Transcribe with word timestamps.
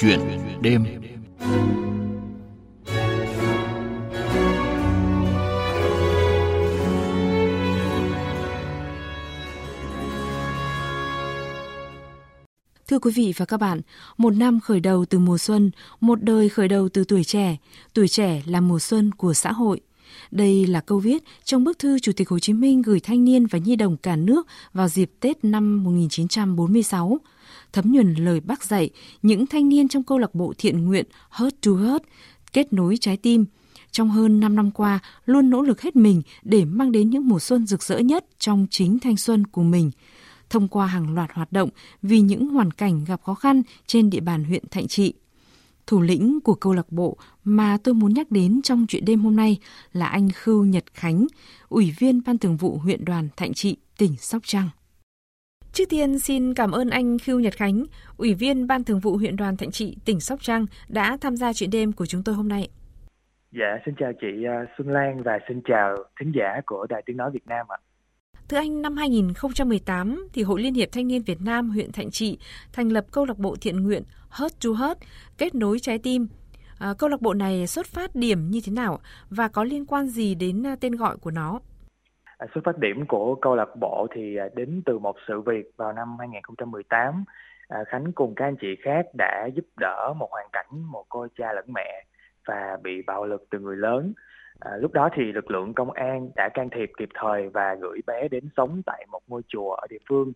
Chuyện 0.00 0.20
đêm 0.60 0.84
Thưa 12.88 12.98
quý 12.98 13.10
vị 13.14 13.34
và 13.36 13.44
các 13.44 13.56
bạn, 13.56 13.80
một 14.16 14.30
năm 14.30 14.60
khởi 14.60 14.80
đầu 14.80 15.04
từ 15.04 15.18
mùa 15.18 15.38
xuân, 15.38 15.70
một 16.00 16.22
đời 16.22 16.48
khởi 16.48 16.68
đầu 16.68 16.88
từ 16.88 17.04
tuổi 17.04 17.24
trẻ. 17.24 17.56
Tuổi 17.94 18.08
trẻ 18.08 18.42
là 18.46 18.60
mùa 18.60 18.78
xuân 18.78 19.12
của 19.12 19.34
xã 19.34 19.52
hội. 19.52 19.80
Đây 20.30 20.66
là 20.66 20.80
câu 20.80 20.98
viết 20.98 21.24
trong 21.44 21.64
bức 21.64 21.78
thư 21.78 21.98
Chủ 21.98 22.12
tịch 22.12 22.28
Hồ 22.28 22.38
Chí 22.38 22.52
Minh 22.52 22.82
gửi 22.82 23.00
thanh 23.00 23.24
niên 23.24 23.46
và 23.46 23.58
nhi 23.58 23.76
đồng 23.76 23.96
cả 23.96 24.16
nước 24.16 24.46
vào 24.72 24.88
dịp 24.88 25.10
Tết 25.20 25.44
năm 25.44 25.84
1946. 25.84 27.18
Thấm 27.72 27.92
nhuần 27.92 28.14
lời 28.14 28.40
bác 28.40 28.64
dạy, 28.64 28.90
những 29.22 29.46
thanh 29.46 29.68
niên 29.68 29.88
trong 29.88 30.02
câu 30.02 30.18
lạc 30.18 30.34
bộ 30.34 30.52
thiện 30.58 30.84
nguyện 30.84 31.06
Heart 31.30 31.54
to 31.66 31.72
Heart 31.72 32.02
kết 32.52 32.72
nối 32.72 32.96
trái 33.00 33.16
tim 33.16 33.44
trong 33.90 34.10
hơn 34.10 34.40
5 34.40 34.56
năm 34.56 34.70
qua 34.70 34.98
luôn 35.26 35.50
nỗ 35.50 35.62
lực 35.62 35.82
hết 35.82 35.96
mình 35.96 36.22
để 36.42 36.64
mang 36.64 36.92
đến 36.92 37.10
những 37.10 37.28
mùa 37.28 37.38
xuân 37.38 37.66
rực 37.66 37.82
rỡ 37.82 37.98
nhất 37.98 38.24
trong 38.38 38.66
chính 38.70 38.98
thanh 38.98 39.16
xuân 39.16 39.46
của 39.46 39.62
mình– 39.62 39.90
thông 40.50 40.68
qua 40.68 40.86
hàng 40.86 41.14
loạt 41.14 41.30
hoạt 41.32 41.52
động 41.52 41.68
vì 42.02 42.20
những 42.20 42.48
hoàn 42.48 42.70
cảnh 42.70 43.04
gặp 43.04 43.22
khó 43.22 43.34
khăn 43.34 43.62
trên 43.86 44.10
địa 44.10 44.20
bàn 44.20 44.44
huyện 44.44 44.64
Thạnh 44.70 44.88
Trị. 44.88 45.14
Thủ 45.90 46.00
lĩnh 46.00 46.40
của 46.44 46.54
câu 46.54 46.72
lạc 46.72 46.86
bộ 46.90 47.16
mà 47.44 47.78
tôi 47.84 47.94
muốn 47.94 48.14
nhắc 48.14 48.30
đến 48.30 48.60
trong 48.62 48.86
chuyện 48.88 49.04
đêm 49.04 49.20
hôm 49.20 49.36
nay 49.36 49.58
là 49.92 50.06
anh 50.06 50.28
Khưu 50.34 50.64
Nhật 50.64 50.84
Khánh, 50.94 51.26
Ủy 51.68 51.94
viên 51.98 52.20
Ban 52.26 52.38
Thường 52.38 52.56
vụ 52.56 52.78
huyện 52.78 53.04
đoàn 53.04 53.28
Thạnh 53.36 53.52
Trị, 53.52 53.76
tỉnh 53.98 54.16
Sóc 54.16 54.42
Trăng. 54.44 54.68
Trước 55.72 55.84
tiên 55.88 56.18
xin 56.18 56.54
cảm 56.54 56.70
ơn 56.70 56.90
anh 56.90 57.18
Khưu 57.18 57.40
Nhật 57.40 57.54
Khánh, 57.56 57.84
Ủy 58.16 58.34
viên 58.34 58.66
Ban 58.66 58.84
Thường 58.84 59.00
vụ 59.00 59.16
huyện 59.16 59.36
đoàn 59.36 59.56
Thạnh 59.56 59.70
Trị, 59.70 59.96
tỉnh 60.04 60.20
Sóc 60.20 60.38
Trăng 60.42 60.66
đã 60.88 61.16
tham 61.20 61.36
gia 61.36 61.52
chuyện 61.52 61.70
đêm 61.70 61.92
của 61.92 62.06
chúng 62.06 62.22
tôi 62.22 62.34
hôm 62.34 62.48
nay. 62.48 62.68
Dạ, 63.52 63.78
xin 63.86 63.94
chào 63.98 64.12
chị 64.20 64.44
à, 64.46 64.64
Xuân 64.78 64.88
Lan 64.88 65.22
và 65.22 65.38
xin 65.48 65.60
chào 65.64 65.96
thính 66.20 66.32
giả 66.34 66.60
của 66.66 66.86
Đài 66.88 67.02
Tiếng 67.06 67.16
Nói 67.16 67.30
Việt 67.30 67.46
Nam 67.46 67.66
ạ. 67.68 67.78
Thưa 68.50 68.56
anh, 68.56 68.82
năm 68.82 68.96
2018 68.96 70.28
thì 70.32 70.42
Hội 70.42 70.60
Liên 70.60 70.74
hiệp 70.74 70.88
Thanh 70.92 71.08
niên 71.08 71.22
Việt 71.26 71.38
Nam 71.44 71.70
huyện 71.70 71.92
Thạnh 71.92 72.10
Trị 72.10 72.38
thành 72.72 72.88
lập 72.88 73.04
câu 73.12 73.24
lạc 73.24 73.38
bộ 73.38 73.56
thiện 73.60 73.82
nguyện 73.82 74.02
Heart 74.40 74.54
to 74.64 74.70
Heart, 74.80 74.98
kết 75.38 75.54
nối 75.54 75.78
trái 75.78 75.98
tim. 76.02 76.28
À, 76.78 76.88
câu 76.98 77.08
lạc 77.08 77.20
bộ 77.20 77.34
này 77.34 77.66
xuất 77.66 77.86
phát 77.86 78.10
điểm 78.14 78.50
như 78.50 78.60
thế 78.66 78.72
nào 78.72 78.98
và 79.30 79.48
có 79.48 79.64
liên 79.64 79.86
quan 79.86 80.06
gì 80.06 80.34
đến 80.34 80.66
à, 80.66 80.76
tên 80.80 80.92
gọi 80.92 81.16
của 81.16 81.30
nó? 81.30 81.60
À, 82.38 82.46
xuất 82.54 82.60
phát 82.64 82.78
điểm 82.78 83.06
của 83.08 83.34
câu 83.34 83.56
lạc 83.56 83.76
bộ 83.80 84.06
thì 84.14 84.36
à, 84.36 84.48
đến 84.54 84.82
từ 84.86 84.98
một 84.98 85.16
sự 85.28 85.40
việc 85.40 85.72
vào 85.76 85.92
năm 85.92 86.16
2018. 86.18 87.24
À, 87.68 87.78
Khánh 87.86 88.12
cùng 88.12 88.34
các 88.34 88.44
anh 88.44 88.56
chị 88.60 88.68
khác 88.84 89.06
đã 89.18 89.48
giúp 89.54 89.64
đỡ 89.80 90.14
một 90.16 90.28
hoàn 90.30 90.46
cảnh 90.52 90.82
một 90.92 91.04
cô 91.08 91.26
cha 91.38 91.52
lẫn 91.52 91.64
mẹ 91.74 92.04
và 92.46 92.78
bị 92.82 93.02
bạo 93.06 93.24
lực 93.24 93.44
từ 93.50 93.58
người 93.58 93.76
lớn 93.76 94.12
À, 94.60 94.70
lúc 94.76 94.92
đó 94.92 95.08
thì 95.12 95.32
lực 95.32 95.50
lượng 95.50 95.74
công 95.74 95.90
an 95.90 96.30
đã 96.36 96.48
can 96.54 96.70
thiệp 96.70 96.90
kịp 96.98 97.08
thời 97.14 97.48
và 97.48 97.74
gửi 97.74 98.00
bé 98.06 98.28
đến 98.28 98.44
sống 98.56 98.82
tại 98.86 99.06
một 99.10 99.20
ngôi 99.28 99.42
chùa 99.48 99.72
ở 99.72 99.86
địa 99.90 99.98
phương. 100.08 100.32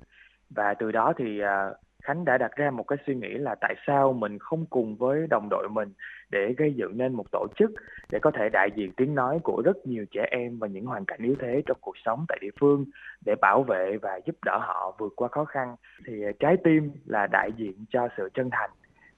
Và 0.51 0.75
từ 0.75 0.93
đó 0.93 1.13
thì 1.17 1.41
à, 1.41 1.71
Khánh 2.05 2.25
đã 2.25 2.39
đặt 2.39 2.57
ra 2.57 2.71
một 2.71 2.83
cái 2.83 2.99
suy 3.07 3.15
nghĩ 3.15 3.29
là 3.29 3.55
tại 3.55 3.75
sao 3.87 4.13
mình 4.13 4.39
không 4.39 4.67
cùng 4.67 4.97
với 4.97 5.27
đồng 5.27 5.49
đội 5.51 5.69
mình 5.69 5.93
để 6.31 6.55
gây 6.59 6.75
dựng 6.75 6.99
nên 6.99 7.13
một 7.13 7.31
tổ 7.33 7.47
chức 7.57 7.71
để 8.11 8.19
có 8.19 8.31
thể 8.31 8.49
đại 8.53 8.69
diện 8.75 8.93
tiếng 8.97 9.15
nói 9.15 9.39
của 9.43 9.63
rất 9.65 9.87
nhiều 9.87 10.05
trẻ 10.11 10.27
em 10.31 10.59
và 10.59 10.67
những 10.67 10.87
hoàn 10.87 11.05
cảnh 11.05 11.21
yếu 11.23 11.35
thế 11.41 11.63
trong 11.67 11.77
cuộc 11.81 11.97
sống 12.05 12.25
tại 12.29 12.39
địa 12.41 12.51
phương 12.61 12.85
để 13.27 13.35
bảo 13.41 13.63
vệ 13.63 13.97
và 14.03 14.21
giúp 14.27 14.37
đỡ 14.45 14.59
họ 14.59 14.97
vượt 14.99 15.13
qua 15.17 15.29
khó 15.29 15.45
khăn. 15.45 15.77
Thì 16.07 16.25
à, 16.25 16.31
trái 16.39 16.57
tim 16.65 16.91
là 17.07 17.27
đại 17.27 17.51
diện 17.57 17.85
cho 17.91 18.09
sự 18.17 18.29
chân 18.35 18.49
thành 18.53 18.71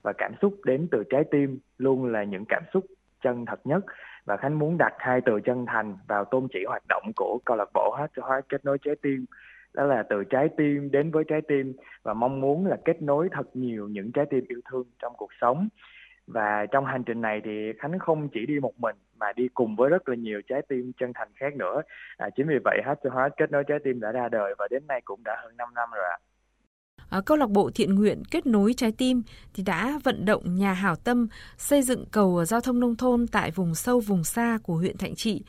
và 0.02 0.12
cảm 0.18 0.32
xúc 0.42 0.54
đến 0.64 0.88
từ 0.90 1.04
trái 1.10 1.24
tim 1.30 1.58
luôn 1.78 2.06
là 2.06 2.24
những 2.24 2.44
cảm 2.48 2.62
xúc 2.74 2.84
chân 3.22 3.44
thật 3.46 3.60
nhất 3.66 3.84
và 4.26 4.36
Khánh 4.36 4.58
muốn 4.58 4.78
đặt 4.78 4.94
hai 4.98 5.20
từ 5.20 5.40
chân 5.40 5.66
thành 5.66 5.96
vào 6.08 6.24
tôn 6.24 6.48
chỉ 6.52 6.58
hoạt 6.68 6.82
động 6.88 7.12
của 7.16 7.38
câu 7.44 7.56
lạc 7.56 7.68
bộ 7.74 7.94
hát 7.98 8.10
cho 8.16 8.22
hóa 8.22 8.40
kết 8.48 8.64
nối 8.64 8.78
trái 8.84 8.94
tim 9.02 9.24
đó 9.74 9.84
là 9.84 10.02
từ 10.02 10.24
trái 10.24 10.48
tim 10.56 10.90
đến 10.90 11.10
với 11.10 11.24
trái 11.28 11.40
tim 11.48 11.72
và 12.02 12.14
mong 12.14 12.40
muốn 12.40 12.66
là 12.66 12.76
kết 12.84 13.02
nối 13.02 13.28
thật 13.32 13.56
nhiều 13.56 13.88
những 13.88 14.12
trái 14.12 14.26
tim 14.30 14.44
yêu 14.48 14.60
thương 14.70 14.84
trong 14.98 15.12
cuộc 15.16 15.30
sống 15.40 15.68
và 16.26 16.66
trong 16.72 16.84
hành 16.84 17.04
trình 17.04 17.20
này 17.20 17.40
thì 17.44 17.72
Khánh 17.78 17.98
không 17.98 18.28
chỉ 18.28 18.46
đi 18.46 18.60
một 18.60 18.80
mình 18.80 18.96
mà 19.18 19.32
đi 19.32 19.48
cùng 19.54 19.76
với 19.76 19.90
rất 19.90 20.08
là 20.08 20.14
nhiều 20.14 20.42
trái 20.48 20.62
tim 20.68 20.92
chân 20.98 21.12
thành 21.14 21.28
khác 21.34 21.54
nữa 21.56 21.82
à, 22.16 22.30
chính 22.36 22.48
vì 22.48 22.58
vậy 22.64 22.80
hát 22.84 22.98
cho 23.04 23.10
hóa 23.10 23.28
kết 23.36 23.50
nối 23.50 23.64
trái 23.64 23.78
tim 23.84 24.00
đã 24.00 24.12
ra 24.12 24.28
đời 24.28 24.54
và 24.58 24.68
đến 24.70 24.86
nay 24.86 25.00
cũng 25.04 25.20
đã 25.24 25.36
hơn 25.42 25.56
5 25.56 25.68
năm 25.74 25.88
rồi 25.94 26.04
ạ. 26.04 26.18
À. 26.20 26.25
Ờ, 27.16 27.22
câu 27.26 27.36
lạc 27.36 27.50
bộ 27.50 27.70
thiện 27.74 27.94
nguyện 27.94 28.22
kết 28.30 28.46
nối 28.46 28.74
trái 28.76 28.92
tim 28.98 29.22
thì 29.54 29.62
đã 29.62 29.98
vận 30.04 30.24
động 30.24 30.56
nhà 30.56 30.72
hảo 30.72 30.96
tâm 30.96 31.26
xây 31.56 31.82
dựng 31.82 32.04
cầu 32.12 32.44
giao 32.44 32.60
thông 32.60 32.80
nông 32.80 32.96
thôn 32.96 33.26
tại 33.32 33.50
vùng 33.50 33.74
sâu, 33.74 34.00
vùng 34.00 34.24
xa 34.24 34.58
của 34.62 34.74
huyện 34.74 34.96
Thạnh 34.98 35.14
Trị. 35.14 35.44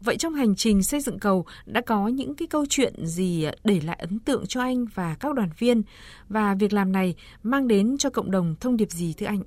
Vậy 0.00 0.16
trong 0.16 0.34
hành 0.34 0.54
trình 0.56 0.82
xây 0.82 1.00
dựng 1.00 1.18
cầu, 1.18 1.44
đã 1.66 1.80
có 1.80 2.08
những 2.08 2.34
cái 2.34 2.48
câu 2.50 2.64
chuyện 2.68 2.92
gì 2.96 3.44
ờ, 3.44 3.52
để 3.64 3.80
lại 3.86 3.96
ấn 4.00 4.18
tượng 4.18 4.44
cho 4.48 4.60
anh 4.60 4.84
và 4.94 5.16
các 5.20 5.34
đoàn 5.34 5.48
viên 5.58 5.82
và 6.28 6.54
việc 6.60 6.72
làm 6.72 6.92
này 6.92 7.14
mang 7.42 7.68
đến 7.68 7.96
cho 7.98 8.10
cộng 8.10 8.30
đồng 8.30 8.54
thông 8.60 8.76
điệp 8.76 8.90
gì 8.90 9.14
thưa 9.18 9.26
anh? 9.26 9.42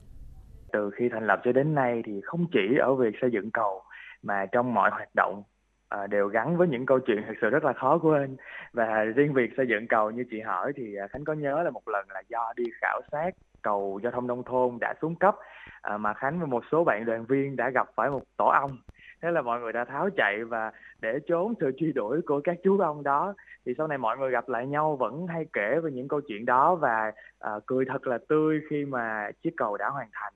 Từ 0.73 0.89
khi 0.97 1.05
thành 1.11 1.25
lập 1.25 1.39
cho 1.45 1.51
đến 1.51 1.75
nay 1.75 2.01
thì 2.05 2.13
không 2.23 2.45
chỉ 2.51 2.77
ở 2.81 2.95
việc 2.95 3.15
xây 3.21 3.29
dựng 3.33 3.51
cầu, 3.53 3.81
mà 4.23 4.45
trong 4.51 4.73
mọi 4.73 4.89
hoạt 4.93 5.09
động 5.15 5.43
à, 5.89 6.07
đều 6.07 6.27
gắn 6.27 6.57
với 6.57 6.67
những 6.67 6.85
câu 6.85 6.99
chuyện 6.99 7.23
thực 7.27 7.33
sự 7.41 7.49
rất 7.49 7.63
là 7.63 7.73
khó 7.73 7.97
quên. 7.97 8.37
Và 8.73 9.03
riêng 9.03 9.33
việc 9.33 9.51
xây 9.57 9.67
dựng 9.67 9.87
cầu 9.87 10.11
như 10.11 10.23
chị 10.31 10.41
hỏi 10.41 10.73
thì 10.75 10.95
à, 10.95 11.07
khánh 11.07 11.23
có 11.23 11.33
nhớ 11.33 11.63
là 11.63 11.69
một 11.69 11.87
lần 11.87 12.05
là 12.09 12.21
do 12.29 12.53
đi 12.55 12.63
khảo 12.81 13.01
sát 13.11 13.31
cầu 13.61 13.99
giao 14.03 14.11
thông 14.11 14.27
nông 14.27 14.43
thôn 14.43 14.77
đã 14.81 14.93
xuống 15.01 15.15
cấp 15.15 15.35
à, 15.81 15.97
mà 15.97 16.13
khánh 16.13 16.39
và 16.39 16.45
một 16.45 16.63
số 16.71 16.83
bạn 16.83 17.05
đoàn 17.05 17.25
viên 17.25 17.55
đã 17.55 17.69
gặp 17.69 17.87
phải 17.95 18.09
một 18.09 18.23
tổ 18.37 18.45
ong. 18.45 18.77
Thế 19.21 19.31
là 19.31 19.41
mọi 19.41 19.59
người 19.59 19.73
đã 19.73 19.85
tháo 19.85 20.09
chạy 20.17 20.43
và 20.43 20.71
để 21.01 21.19
trốn 21.27 21.53
sự 21.59 21.71
truy 21.77 21.91
đuổi 21.91 22.21
của 22.25 22.41
các 22.43 22.57
chú 22.63 22.79
ong 22.79 23.03
đó. 23.03 23.33
Thì 23.65 23.73
sau 23.77 23.87
này 23.87 23.97
mọi 23.97 24.17
người 24.17 24.31
gặp 24.31 24.49
lại 24.49 24.67
nhau 24.67 24.95
vẫn 24.95 25.27
hay 25.27 25.45
kể 25.53 25.79
về 25.83 25.91
những 25.91 26.07
câu 26.07 26.21
chuyện 26.27 26.45
đó 26.45 26.75
và 26.75 27.11
à, 27.39 27.51
cười 27.65 27.85
thật 27.85 28.07
là 28.07 28.17
tươi 28.29 28.61
khi 28.69 28.85
mà 28.85 29.31
chiếc 29.43 29.53
cầu 29.57 29.77
đã 29.77 29.89
hoàn 29.89 30.07
thành 30.11 30.33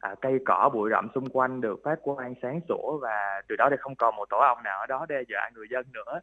à, 0.00 0.14
cây 0.20 0.38
cỏ 0.46 0.70
bụi 0.74 0.90
rậm 0.90 1.08
xung 1.14 1.28
quanh 1.28 1.60
được 1.60 1.80
phát 1.84 1.98
quang 2.02 2.34
sáng 2.42 2.60
sủa 2.68 2.98
và 3.02 3.42
từ 3.48 3.56
đó 3.56 3.68
thì 3.70 3.76
không 3.80 3.94
còn 3.96 4.16
một 4.16 4.28
tổ 4.30 4.38
ong 4.38 4.62
nào 4.62 4.80
ở 4.80 4.86
đó 4.86 5.06
đe 5.08 5.22
dọa 5.28 5.50
người 5.54 5.66
dân 5.70 5.86
nữa. 5.92 6.20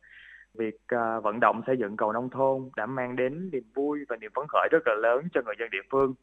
Việc 0.54 0.78
à, 0.88 1.20
vận 1.20 1.40
động 1.40 1.62
xây 1.68 1.78
dựng 1.78 1.98
cầu 1.98 2.14
nông 2.14 2.30
thôn 2.30 2.70
đã 2.78 2.86
mang 2.86 3.16
đến 3.16 3.50
niềm 3.52 3.64
vui 3.76 4.00
và 4.10 4.16
niềm 4.16 4.32
phấn 4.36 4.46
khởi 4.50 4.68
rất 4.72 4.84
là 4.86 4.94
lớn 4.94 5.28
cho 5.34 5.42
người 5.46 5.56
dân 5.60 5.70
địa 5.72 5.88
phương. 5.92 6.14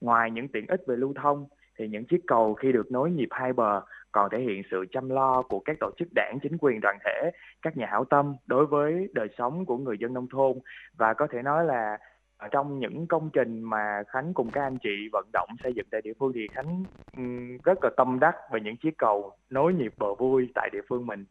Ngoài 0.00 0.30
những 0.30 0.48
tiện 0.48 0.66
ích 0.66 0.80
về 0.86 0.96
lưu 0.96 1.14
thông 1.22 1.46
thì 1.78 1.88
những 1.88 2.04
chiếc 2.04 2.20
cầu 2.26 2.54
khi 2.54 2.72
được 2.72 2.92
nối 2.92 3.10
nhịp 3.10 3.28
hai 3.30 3.52
bờ 3.52 3.82
còn 4.12 4.30
thể 4.30 4.38
hiện 4.38 4.62
sự 4.70 4.84
chăm 4.92 5.08
lo 5.08 5.42
của 5.42 5.60
các 5.64 5.76
tổ 5.80 5.90
chức 5.98 6.08
đảng 6.14 6.38
chính 6.42 6.56
quyền 6.60 6.80
đoàn 6.80 6.98
thể 7.04 7.30
các 7.62 7.76
nhà 7.76 7.86
hảo 7.90 8.04
tâm 8.04 8.34
đối 8.46 8.66
với 8.66 9.08
đời 9.12 9.28
sống 9.38 9.66
của 9.66 9.76
người 9.76 9.98
dân 9.98 10.14
nông 10.14 10.28
thôn. 10.28 10.52
Và 10.96 11.14
có 11.14 11.26
thể 11.26 11.42
nói 11.42 11.64
là 11.64 11.98
trong 12.50 12.78
những 12.78 13.06
công 13.06 13.30
trình 13.32 13.62
mà 13.62 14.02
Khánh 14.08 14.34
cùng 14.34 14.50
các 14.50 14.62
anh 14.62 14.78
chị 14.82 15.08
vận 15.12 15.26
động 15.32 15.48
xây 15.62 15.72
dựng 15.74 15.86
tại 15.90 16.00
địa 16.04 16.12
phương 16.18 16.32
thì 16.34 16.48
Khánh 16.52 16.84
ừ, 17.16 17.22
rất 17.64 17.78
là 17.84 17.90
tâm 17.96 18.18
đắc 18.20 18.34
về 18.52 18.60
những 18.60 18.76
chiếc 18.76 18.98
cầu 18.98 19.32
nối 19.50 19.74
nhịp 19.74 19.92
bờ 19.98 20.14
vui 20.14 20.48
tại 20.54 20.70
địa 20.72 20.82
phương 20.88 21.06
mình. 21.06 21.24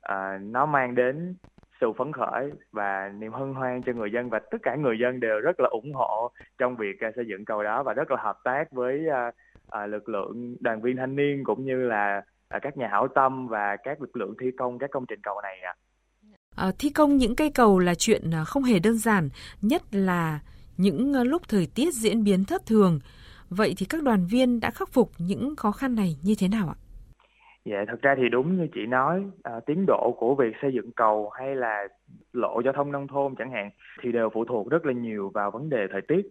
À, 0.00 0.38
nó 0.42 0.66
mang 0.66 0.94
đến 0.94 1.34
sự 1.80 1.92
phấn 1.98 2.12
khởi 2.12 2.52
và 2.72 3.12
niềm 3.18 3.32
hân 3.32 3.54
hoan 3.54 3.82
cho 3.82 3.92
người 3.92 4.10
dân 4.12 4.30
và 4.30 4.38
tất 4.38 4.58
cả 4.62 4.74
người 4.74 4.98
dân 4.98 5.20
đều 5.20 5.40
rất 5.40 5.60
là 5.60 5.68
ủng 5.68 5.92
hộ 5.94 6.30
trong 6.58 6.76
việc 6.76 7.00
à, 7.00 7.10
xây 7.16 7.24
dựng 7.28 7.44
cầu 7.44 7.62
đó 7.62 7.82
và 7.82 7.92
rất 7.92 8.10
là 8.10 8.16
hợp 8.20 8.38
tác 8.44 8.72
với 8.72 9.08
à, 9.08 9.32
à, 9.70 9.86
lực 9.86 10.08
lượng 10.08 10.56
đoàn 10.60 10.80
viên 10.82 10.96
thanh 10.96 11.16
niên 11.16 11.44
cũng 11.44 11.64
như 11.64 11.88
là 11.88 12.22
à, 12.48 12.58
các 12.62 12.76
nhà 12.76 12.88
hảo 12.88 13.08
tâm 13.08 13.48
và 13.48 13.76
các 13.76 14.00
lực 14.00 14.16
lượng 14.16 14.34
thi 14.40 14.46
công 14.58 14.78
các 14.78 14.90
công 14.90 15.06
trình 15.06 15.20
cầu 15.22 15.40
này 15.42 15.60
ạ. 15.60 15.74
À. 16.56 16.72
thi 16.78 16.90
công 16.90 17.16
những 17.16 17.36
cây 17.36 17.50
cầu 17.50 17.78
là 17.78 17.94
chuyện 17.94 18.22
à, 18.34 18.44
không 18.44 18.62
hề 18.62 18.78
đơn 18.78 18.98
giản, 18.98 19.28
nhất 19.62 19.82
là 19.92 20.40
những 20.76 21.12
ờ, 21.12 21.24
lúc 21.24 21.42
thời 21.48 21.68
tiết 21.74 21.94
diễn 21.94 22.24
biến 22.24 22.44
thất 22.44 22.66
thường. 22.66 22.98
Vậy 23.48 23.74
thì 23.78 23.86
các 23.90 24.02
đoàn 24.02 24.26
viên 24.30 24.60
đã 24.60 24.70
khắc 24.70 24.88
phục 24.88 25.10
những 25.18 25.56
khó 25.56 25.70
khăn 25.70 25.94
này 25.94 26.16
như 26.22 26.34
thế 26.38 26.48
nào 26.48 26.68
ạ? 26.68 26.76
Dạ, 27.64 27.84
thật 27.88 28.02
ra 28.02 28.14
thì 28.18 28.28
đúng 28.28 28.56
như 28.56 28.66
chị 28.74 28.86
nói, 28.86 29.24
à, 29.42 29.52
tiến 29.66 29.84
độ 29.86 30.16
của 30.18 30.34
việc 30.34 30.52
xây 30.62 30.70
dựng 30.74 30.92
cầu 30.92 31.30
hay 31.30 31.56
là 31.56 31.88
lộ 32.32 32.60
giao 32.64 32.72
thông 32.72 32.92
nông 32.92 33.08
thôn 33.08 33.34
chẳng 33.38 33.50
hạn 33.50 33.70
thì 34.02 34.12
đều 34.12 34.30
phụ 34.34 34.44
thuộc 34.44 34.70
rất 34.70 34.86
là 34.86 34.92
nhiều 34.92 35.30
vào 35.34 35.50
vấn 35.50 35.68
đề 35.68 35.86
thời 35.92 36.00
tiết. 36.08 36.22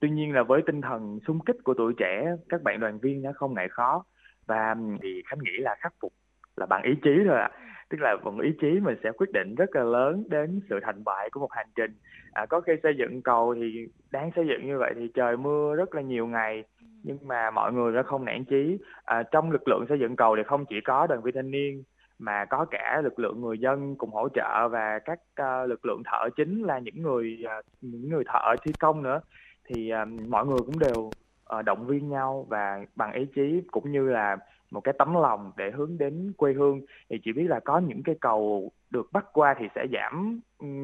Tuy 0.00 0.10
nhiên 0.10 0.32
là 0.32 0.42
với 0.42 0.62
tinh 0.66 0.80
thần 0.80 1.18
sung 1.26 1.40
kích 1.46 1.56
của 1.64 1.74
tuổi 1.78 1.92
trẻ, 1.98 2.26
các 2.48 2.62
bạn 2.62 2.80
đoàn 2.80 2.98
viên 2.98 3.22
đã 3.22 3.32
không 3.32 3.54
ngại 3.54 3.68
khó 3.70 4.04
và 4.46 4.74
thì 5.02 5.22
Khánh 5.26 5.38
nghĩ 5.38 5.58
là 5.58 5.76
khắc 5.80 5.94
phục 6.02 6.12
là 6.60 6.66
bằng 6.66 6.82
ý 6.82 6.94
chí 7.02 7.10
thôi 7.26 7.36
ạ. 7.36 7.50
À 7.52 7.60
tức 7.90 8.00
là 8.00 8.16
bằng 8.24 8.38
ý 8.38 8.50
chí 8.60 8.80
mình 8.80 8.96
sẽ 9.04 9.12
quyết 9.12 9.32
định 9.32 9.54
rất 9.54 9.76
là 9.76 9.82
lớn 9.82 10.24
đến 10.28 10.60
sự 10.70 10.80
thành 10.82 11.04
bại 11.04 11.28
của 11.32 11.40
một 11.40 11.52
hành 11.52 11.66
trình. 11.76 11.90
À, 12.32 12.46
có 12.46 12.60
khi 12.60 12.72
xây 12.82 12.92
dựng 12.98 13.22
cầu 13.22 13.54
thì 13.54 13.86
đang 14.10 14.30
xây 14.36 14.46
dựng 14.48 14.66
như 14.66 14.78
vậy 14.78 14.92
thì 14.96 15.08
trời 15.14 15.36
mưa 15.36 15.74
rất 15.74 15.94
là 15.94 16.02
nhiều 16.02 16.26
ngày 16.26 16.64
nhưng 17.02 17.18
mà 17.22 17.50
mọi 17.50 17.72
người 17.72 17.92
đã 17.92 18.02
không 18.02 18.24
nản 18.24 18.44
chí. 18.44 18.78
À, 19.04 19.22
trong 19.22 19.50
lực 19.50 19.68
lượng 19.68 19.84
xây 19.88 19.98
dựng 19.98 20.16
cầu 20.16 20.36
thì 20.36 20.42
không 20.46 20.64
chỉ 20.66 20.80
có 20.80 21.06
đoàn 21.06 21.22
viên 21.22 21.34
thanh 21.34 21.50
niên 21.50 21.82
mà 22.18 22.44
có 22.44 22.66
cả 22.70 23.00
lực 23.04 23.18
lượng 23.18 23.40
người 23.40 23.58
dân 23.58 23.96
cùng 23.96 24.10
hỗ 24.10 24.28
trợ 24.28 24.68
và 24.68 24.98
các 24.98 25.18
uh, 25.42 25.68
lực 25.70 25.86
lượng 25.86 26.02
thợ 26.04 26.28
chính 26.36 26.62
là 26.62 26.78
những 26.78 27.02
người 27.02 27.44
uh, 27.58 27.64
những 27.80 28.08
người 28.08 28.24
thợ 28.26 28.54
thi 28.64 28.72
công 28.80 29.02
nữa. 29.02 29.20
Thì 29.68 29.92
uh, 30.02 30.28
mọi 30.28 30.46
người 30.46 30.58
cũng 30.58 30.78
đều 30.78 31.10
uh, 31.58 31.64
động 31.64 31.86
viên 31.86 32.08
nhau 32.08 32.46
và 32.48 32.84
bằng 32.96 33.12
ý 33.12 33.26
chí 33.34 33.62
cũng 33.70 33.92
như 33.92 34.08
là 34.08 34.36
một 34.70 34.80
cái 34.80 34.94
tấm 34.98 35.14
lòng 35.14 35.52
để 35.56 35.70
hướng 35.74 35.98
đến 35.98 36.32
quê 36.36 36.52
hương 36.52 36.80
thì 37.10 37.16
chỉ 37.24 37.32
biết 37.32 37.46
là 37.48 37.60
có 37.60 37.78
những 37.78 38.02
cái 38.02 38.14
cầu 38.20 38.70
được 38.90 39.12
bắt 39.12 39.24
qua 39.32 39.54
thì 39.58 39.66
sẽ 39.74 39.86
giảm 39.92 40.40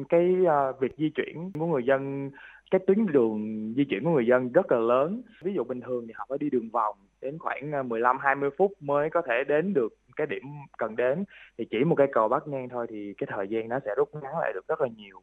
cái 0.09 0.35
uh, 0.41 0.79
việc 0.79 0.91
di 0.97 1.09
chuyển 1.15 1.51
của 1.59 1.65
người 1.65 1.83
dân 1.85 2.31
cái 2.71 2.81
tuyến 2.87 3.05
đường 3.05 3.73
di 3.77 3.83
chuyển 3.89 4.03
của 4.03 4.09
người 4.09 4.27
dân 4.27 4.51
rất 4.51 4.71
là 4.71 4.77
lớn. 4.77 5.21
Ví 5.43 5.53
dụ 5.53 5.63
bình 5.63 5.81
thường 5.81 6.07
thì 6.07 6.13
họ 6.15 6.25
phải 6.29 6.37
đi 6.37 6.49
đường 6.49 6.69
vòng 6.69 6.95
đến 7.21 7.37
khoảng 7.39 7.71
ờ, 7.71 7.83
15 7.83 8.17
20 8.21 8.49
phút 8.57 8.71
mới 8.79 9.09
có 9.09 9.21
thể 9.27 9.43
đến 9.47 9.73
được 9.73 9.93
cái 10.15 10.27
điểm 10.27 10.43
cần 10.77 10.95
đến. 10.95 11.23
Thì 11.57 11.65
chỉ 11.71 11.77
một 11.85 11.95
cái 11.95 12.07
cầu 12.13 12.27
bắc 12.27 12.47
ngang 12.47 12.69
thôi 12.69 12.87
thì 12.89 13.13
cái 13.17 13.27
thời 13.31 13.47
gian 13.47 13.69
nó 13.69 13.79
sẽ 13.85 13.91
rút 13.97 14.09
ngắn 14.13 14.33
lại 14.41 14.51
được 14.53 14.67
rất 14.67 14.81
là 14.81 14.87
nhiều. 14.97 15.21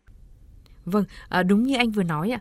Vâng, 0.85 1.05
ờ, 1.29 1.43
đúng 1.43 1.63
như 1.63 1.77
anh 1.77 1.91
vừa 1.91 2.03
nói 2.03 2.31
ạ, 2.31 2.41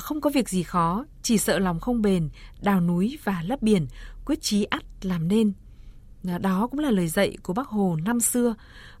không 0.00 0.20
có 0.20 0.30
việc 0.34 0.48
gì 0.48 0.62
khó, 0.62 1.04
chỉ 1.22 1.38
sợ 1.38 1.58
lòng 1.58 1.80
không 1.80 2.02
bền, 2.02 2.28
đào 2.64 2.80
núi 2.80 3.18
và 3.24 3.42
lấp 3.48 3.62
biển, 3.62 3.86
quyết 4.26 4.38
chí 4.40 4.64
ắt 4.64 4.82
làm 5.02 5.28
nên. 5.28 5.52
Đó 6.24 6.68
cũng 6.70 6.80
là 6.80 6.90
lời 6.90 7.06
dạy 7.06 7.36
của 7.42 7.52
Bác 7.52 7.66
Hồ 7.66 7.96
năm 8.06 8.20
xưa. 8.20 8.54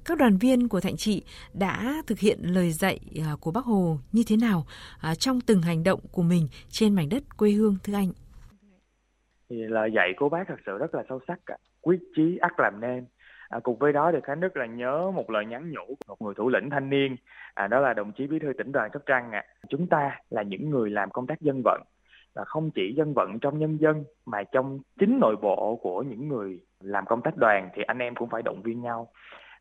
Các 0.04 0.18
đoàn 0.18 0.36
viên 0.36 0.68
của 0.68 0.80
Thạnh 0.80 0.96
Trị 0.96 1.22
đã 1.54 2.02
thực 2.06 2.18
hiện 2.18 2.38
lời 2.42 2.70
dạy 2.70 3.00
à, 3.16 3.36
của 3.40 3.50
Bác 3.50 3.64
Hồ 3.64 3.98
như 4.12 4.22
thế 4.26 4.36
nào 4.36 4.66
à, 5.00 5.14
trong 5.14 5.40
từng 5.40 5.62
hành 5.62 5.84
động 5.84 6.00
của 6.12 6.22
mình 6.22 6.48
trên 6.68 6.94
mảnh 6.94 7.08
đất 7.08 7.36
quê 7.36 7.50
hương 7.50 7.76
thưa 7.84 7.94
anh? 7.94 8.12
Thì 9.50 9.56
lời 9.56 9.90
dạy 9.94 10.08
của 10.16 10.28
bác 10.28 10.44
thật 10.48 10.60
sự 10.66 10.78
rất 10.78 10.94
là 10.94 11.02
sâu 11.08 11.20
sắc, 11.28 11.38
quyết 11.80 11.98
chí 12.16 12.38
ắt 12.40 12.52
làm 12.58 12.80
nên 12.80 13.04
À, 13.48 13.60
cùng 13.62 13.78
với 13.78 13.92
đó 13.92 14.10
thì 14.12 14.18
Khánh 14.22 14.40
rất 14.40 14.56
là 14.56 14.66
nhớ 14.66 15.10
một 15.14 15.30
lời 15.30 15.46
nhắn 15.46 15.70
nhủ 15.70 15.86
của 15.86 15.96
một 16.08 16.22
người 16.22 16.34
thủ 16.34 16.48
lĩnh 16.48 16.70
thanh 16.70 16.90
niên, 16.90 17.16
à, 17.54 17.66
đó 17.66 17.80
là 17.80 17.94
đồng 17.94 18.12
chí 18.12 18.26
bí 18.26 18.38
thư 18.38 18.52
tỉnh 18.58 18.72
đoàn 18.72 18.90
Sóc 18.92 19.02
Trăng. 19.06 19.32
À. 19.32 19.44
Chúng 19.68 19.86
ta 19.86 20.18
là 20.30 20.42
những 20.42 20.70
người 20.70 20.90
làm 20.90 21.10
công 21.10 21.26
tác 21.26 21.40
dân 21.40 21.62
vận 21.64 21.82
là 22.34 22.44
không 22.44 22.70
chỉ 22.70 22.94
dân 22.96 23.14
vận 23.14 23.38
trong 23.40 23.58
nhân 23.58 23.76
dân 23.80 24.04
mà 24.26 24.42
trong 24.42 24.80
chính 25.00 25.18
nội 25.20 25.36
bộ 25.42 25.78
của 25.82 26.02
những 26.02 26.28
người 26.28 26.60
làm 26.80 27.06
công 27.06 27.22
tác 27.22 27.36
đoàn 27.36 27.68
thì 27.74 27.82
anh 27.82 27.98
em 27.98 28.14
cũng 28.14 28.28
phải 28.28 28.42
động 28.42 28.62
viên 28.62 28.82
nhau. 28.82 29.08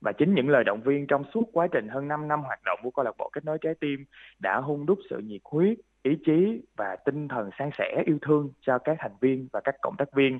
Và 0.01 0.11
chính 0.11 0.33
những 0.33 0.49
lời 0.49 0.63
động 0.63 0.81
viên 0.81 1.07
trong 1.07 1.23
suốt 1.33 1.43
quá 1.53 1.67
trình 1.71 1.87
hơn 1.87 2.07
5 2.07 2.27
năm 2.27 2.41
hoạt 2.41 2.59
động 2.65 2.79
của 2.83 2.91
câu 2.91 3.05
lạc 3.05 3.15
bộ 3.17 3.29
kết 3.33 3.45
nối 3.45 3.57
trái 3.61 3.73
tim 3.79 4.05
đã 4.39 4.57
hung 4.57 4.85
đúc 4.85 4.99
sự 5.09 5.17
nhiệt 5.17 5.41
huyết, 5.51 5.77
ý 6.03 6.11
chí 6.25 6.61
và 6.77 6.95
tinh 7.05 7.27
thần 7.27 7.49
san 7.59 7.69
sẻ 7.77 8.03
yêu 8.05 8.17
thương 8.21 8.49
cho 8.61 8.77
các 8.77 8.97
thành 8.99 9.15
viên 9.21 9.47
và 9.53 9.61
các 9.63 9.75
cộng 9.81 9.95
tác 9.97 10.13
viên. 10.13 10.39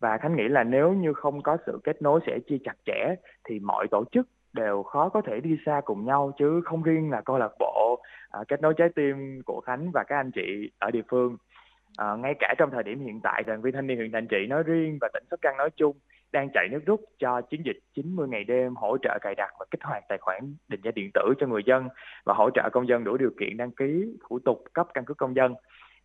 Và 0.00 0.18
khánh 0.18 0.36
nghĩ 0.36 0.48
là 0.48 0.64
nếu 0.64 0.92
như 0.92 1.12
không 1.12 1.42
có 1.42 1.56
sự 1.66 1.80
kết 1.84 2.02
nối 2.02 2.20
sẽ 2.26 2.38
chia 2.48 2.58
chặt 2.64 2.74
chẽ 2.86 3.14
thì 3.48 3.58
mọi 3.58 3.86
tổ 3.90 4.04
chức 4.12 4.28
đều 4.52 4.82
khó 4.82 5.08
có 5.08 5.20
thể 5.20 5.40
đi 5.40 5.56
xa 5.66 5.80
cùng 5.84 6.04
nhau 6.04 6.32
chứ 6.38 6.60
không 6.64 6.82
riêng 6.82 7.10
là 7.10 7.20
câu 7.20 7.38
lạc 7.38 7.52
bộ 7.58 8.02
à, 8.30 8.40
kết 8.48 8.60
nối 8.60 8.74
trái 8.76 8.88
tim 8.96 9.42
của 9.44 9.60
khánh 9.60 9.90
và 9.94 10.04
các 10.08 10.16
anh 10.16 10.30
chị 10.30 10.70
ở 10.78 10.90
địa 10.90 11.02
phương 11.10 11.36
à, 11.96 12.16
ngay 12.16 12.34
cả 12.38 12.54
trong 12.58 12.70
thời 12.70 12.82
điểm 12.82 13.00
hiện 13.00 13.20
tại 13.22 13.42
đoàn 13.46 13.62
viên 13.62 13.74
thanh 13.74 13.86
niên 13.86 13.96
huyện 13.96 14.12
thành 14.12 14.26
trị 14.26 14.46
nói 14.48 14.62
riêng 14.62 14.98
và 15.00 15.08
tỉnh 15.14 15.24
sóc 15.30 15.40
trăng 15.42 15.56
nói 15.56 15.70
chung 15.76 15.96
đang 16.32 16.48
chạy 16.54 16.68
nước 16.70 16.80
rút 16.86 17.00
cho 17.18 17.40
chiến 17.40 17.62
dịch 17.64 17.78
90 17.94 18.28
ngày 18.28 18.44
đêm 18.44 18.74
hỗ 18.74 18.98
trợ 19.02 19.18
cài 19.20 19.34
đặt 19.34 19.50
và 19.58 19.66
kích 19.70 19.82
hoạt 19.82 20.04
tài 20.08 20.18
khoản 20.18 20.54
định 20.68 20.80
danh 20.84 20.94
điện 20.94 21.10
tử 21.14 21.34
cho 21.40 21.46
người 21.46 21.62
dân 21.66 21.88
và 22.24 22.34
hỗ 22.34 22.50
trợ 22.50 22.68
công 22.72 22.88
dân 22.88 23.04
đủ 23.04 23.16
điều 23.16 23.30
kiện 23.40 23.56
đăng 23.56 23.70
ký 23.70 24.16
thủ 24.28 24.38
tục 24.38 24.64
cấp 24.72 24.86
căn 24.94 25.04
cước 25.04 25.16
công 25.16 25.36
dân 25.36 25.54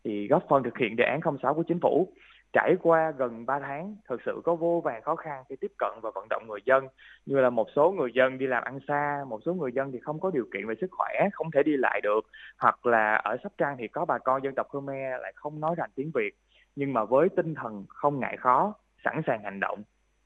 thì 0.03 0.27
góp 0.27 0.43
phần 0.49 0.63
thực 0.63 0.77
hiện 0.77 0.95
đề 0.95 1.03
án 1.03 1.19
06 1.41 1.53
của 1.53 1.63
chính 1.67 1.79
phủ 1.79 2.13
trải 2.55 2.75
qua 2.81 3.11
gần 3.11 3.45
3 3.45 3.59
tháng 3.59 3.95
thực 4.09 4.21
sự 4.25 4.41
có 4.43 4.55
vô 4.55 4.81
vàng 4.85 5.01
khó 5.01 5.15
khăn 5.15 5.43
khi 5.49 5.55
tiếp 5.61 5.71
cận 5.77 5.89
và 6.01 6.11
vận 6.15 6.27
động 6.29 6.43
người 6.47 6.59
dân, 6.65 6.87
như 7.25 7.39
là 7.39 7.49
một 7.49 7.67
số 7.75 7.91
người 7.91 8.11
dân 8.13 8.37
đi 8.37 8.47
làm 8.47 8.63
ăn 8.63 8.79
xa, 8.87 9.25
một 9.27 9.39
số 9.45 9.53
người 9.53 9.71
dân 9.71 9.91
thì 9.91 9.99
không 9.99 10.19
có 10.19 10.31
điều 10.33 10.45
kiện 10.53 10.67
về 10.67 10.75
sức 10.81 10.89
khỏe, 10.91 11.29
không 11.33 11.51
thể 11.51 11.63
đi 11.63 11.77
lại 11.77 12.01
được, 12.03 12.21
hoặc 12.59 12.85
là 12.85 13.15
ở 13.15 13.37
sóc 13.43 13.51
trăng 13.57 13.75
thì 13.79 13.87
có 13.87 14.05
bà 14.05 14.17
con 14.17 14.43
dân 14.43 14.55
tộc 14.55 14.67
khmer 14.69 15.21
lại 15.21 15.33
không 15.35 15.59
nói 15.59 15.75
rành 15.77 15.89
tiếng 15.95 16.11
việt. 16.13 16.35
Nhưng 16.75 16.93
mà 16.93 17.05
với 17.05 17.29
tinh 17.29 17.55
thần 17.55 17.85
không 17.89 18.19
ngại 18.19 18.37
khó, 18.37 18.73
sẵn 19.03 19.21
sàng 19.27 19.43
hành 19.43 19.59
động. 19.59 19.83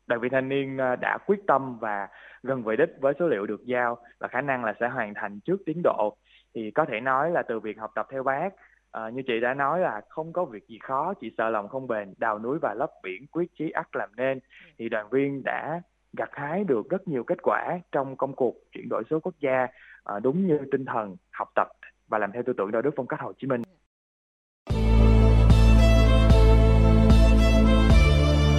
Đoàn 0.07 0.21
viên 0.21 0.31
thanh 0.31 0.49
niên 0.49 0.77
ờ, 0.77 0.95
đã 0.95 1.17
quyết 1.25 1.39
tâm 1.47 1.77
và 1.79 2.07
gần 2.43 2.63
về 2.63 2.75
đích 2.75 2.89
với 2.99 3.13
số 3.19 3.27
liệu 3.27 3.45
được 3.45 3.65
giao 3.65 3.97
và 4.19 4.27
khả 4.27 4.41
năng 4.41 4.65
là 4.65 4.73
sẽ 4.79 4.87
hoàn 4.87 5.13
thành 5.13 5.39
trước 5.39 5.61
tiến 5.65 5.81
độ. 5.83 6.17
Thì 6.55 6.71
có 6.71 6.85
thể 6.85 6.99
nói 6.99 7.31
là 7.31 7.41
từ 7.41 7.59
việc 7.59 7.79
học 7.79 7.91
tập 7.95 8.07
theo 8.11 8.23
bác 8.23 8.49
À, 8.91 9.09
như 9.09 9.21
chị 9.27 9.33
đã 9.41 9.53
nói 9.53 9.79
là 9.79 10.01
không 10.09 10.33
có 10.33 10.45
việc 10.45 10.67
gì 10.67 10.79
khó, 10.83 11.13
chỉ 11.21 11.31
sợ 11.37 11.49
lòng 11.49 11.67
không 11.67 11.87
bền, 11.87 12.13
đào 12.17 12.39
núi 12.39 12.59
và 12.61 12.73
lấp 12.73 12.89
biển, 13.03 13.27
quyết 13.31 13.51
chí 13.59 13.69
ắt 13.69 13.95
làm 13.95 14.09
nên. 14.17 14.39
Thì 14.79 14.89
đoàn 14.89 15.09
viên 15.09 15.43
đã 15.43 15.81
gặt 16.17 16.29
hái 16.31 16.63
được 16.63 16.89
rất 16.89 17.07
nhiều 17.07 17.23
kết 17.23 17.37
quả 17.43 17.79
trong 17.91 18.17
công 18.17 18.35
cuộc 18.35 18.55
chuyển 18.71 18.89
đổi 18.89 19.03
số 19.09 19.19
quốc 19.19 19.33
gia 19.39 19.67
à, 20.03 20.19
đúng 20.19 20.47
như 20.47 20.59
tinh 20.71 20.85
thần 20.85 21.15
học 21.31 21.47
tập 21.55 21.67
và 22.07 22.17
làm 22.17 22.31
theo 22.31 22.43
tư 22.45 22.53
tưởng 22.57 22.71
đạo 22.71 22.81
đức 22.81 22.91
phong 22.95 23.07
cách 23.07 23.19
Hồ 23.21 23.33
Chí 23.37 23.47
Minh. 23.47 23.61